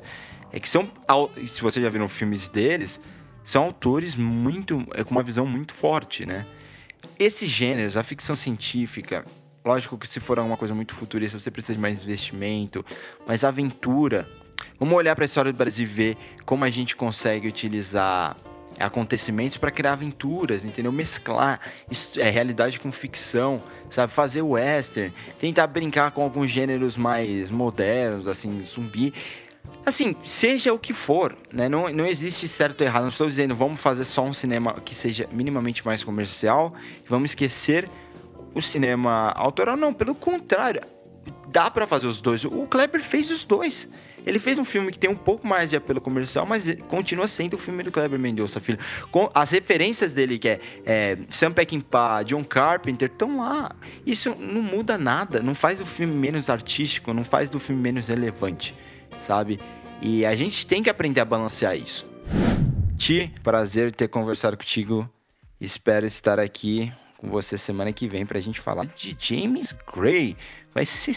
[0.53, 0.89] é que são,
[1.51, 2.99] se você já viram filmes deles,
[3.43, 6.45] são autores muito, é, com uma visão muito forte, né?
[7.17, 9.25] Esses gêneros, a ficção científica,
[9.63, 12.85] lógico que se for alguma coisa muito futurista, você precisa de mais investimento,
[13.27, 14.27] mas aventura.
[14.79, 18.35] Vamos olhar para a história do Brasil e ver como a gente consegue utilizar
[18.79, 20.91] acontecimentos para criar aventuras, entendeu?
[20.91, 21.59] Mesclar
[22.17, 24.11] é, realidade com ficção, sabe?
[24.11, 29.13] Fazer western, tentar brincar com alguns gêneros mais modernos, assim, zumbi.
[29.85, 31.67] Assim, seja o que for, né?
[31.67, 33.03] Não, não existe certo ou errado.
[33.03, 36.73] Não estou dizendo vamos fazer só um cinema que seja minimamente mais comercial
[37.07, 37.89] vamos esquecer
[38.53, 39.75] o cinema autoral.
[39.75, 40.81] Não, pelo contrário.
[41.49, 42.45] Dá para fazer os dois.
[42.45, 43.89] O Kleber fez os dois.
[44.25, 47.55] Ele fez um filme que tem um pouco mais de apelo comercial, mas continua sendo
[47.55, 48.77] o filme do Kleber Mendonça Filho.
[49.09, 53.71] Com as referências dele, que é, é Sam Peckinpah, John Carpenter, estão lá.
[54.05, 58.07] Isso não muda nada, não faz o filme menos artístico, não faz do filme menos
[58.07, 58.75] relevante,
[59.19, 59.59] sabe?
[60.01, 62.05] E a gente tem que aprender a balancear isso.
[62.97, 65.09] Ti, prazer ter conversado contigo.
[65.59, 66.91] Espero estar aqui
[67.21, 70.35] com você semana que vem pra gente falar de James Gray.
[70.73, 71.13] Vai ser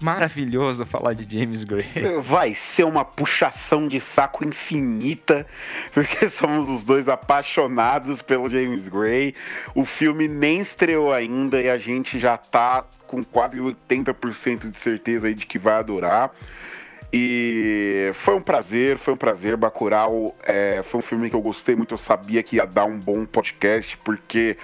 [0.00, 1.86] maravilhoso falar de James Gray.
[2.24, 5.46] Vai ser uma puxação de saco infinita,
[5.92, 9.34] porque somos os dois apaixonados pelo James Gray.
[9.74, 15.28] O filme nem estreou ainda e a gente já tá com quase 80% de certeza
[15.28, 16.34] aí de que vai adorar.
[17.16, 19.56] E foi um prazer, foi um prazer.
[19.56, 21.94] Bacurau é, foi um filme que eu gostei muito.
[21.94, 24.56] Eu sabia que ia dar um bom podcast, porque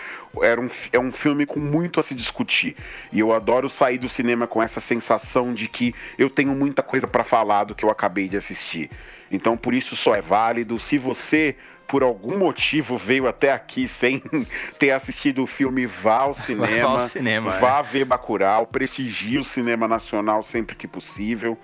[0.42, 2.74] era um, é um filme com muito a se discutir.
[3.12, 7.06] E eu adoro sair do cinema com essa sensação de que eu tenho muita coisa
[7.06, 8.90] para falar do que eu acabei de assistir.
[9.30, 10.76] Então, por isso só é válido.
[10.80, 11.54] Se você
[11.86, 14.20] por algum motivo veio até aqui sem
[14.76, 16.66] ter assistido o filme, vá ao cinema.
[16.82, 17.82] Vá, ao cinema, vá é.
[17.84, 21.56] ver Bacurau, prestigie o cinema nacional sempre que possível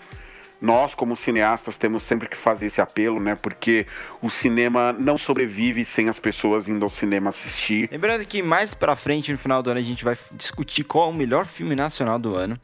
[0.60, 3.34] nós, como cineastas, temos sempre que fazer esse apelo, né?
[3.34, 3.86] Porque
[4.22, 7.88] o cinema não sobrevive sem as pessoas indo ao cinema assistir.
[7.92, 11.12] Lembrando que mais pra frente, no final do ano, a gente vai discutir qual é
[11.12, 12.58] o melhor filme nacional do ano.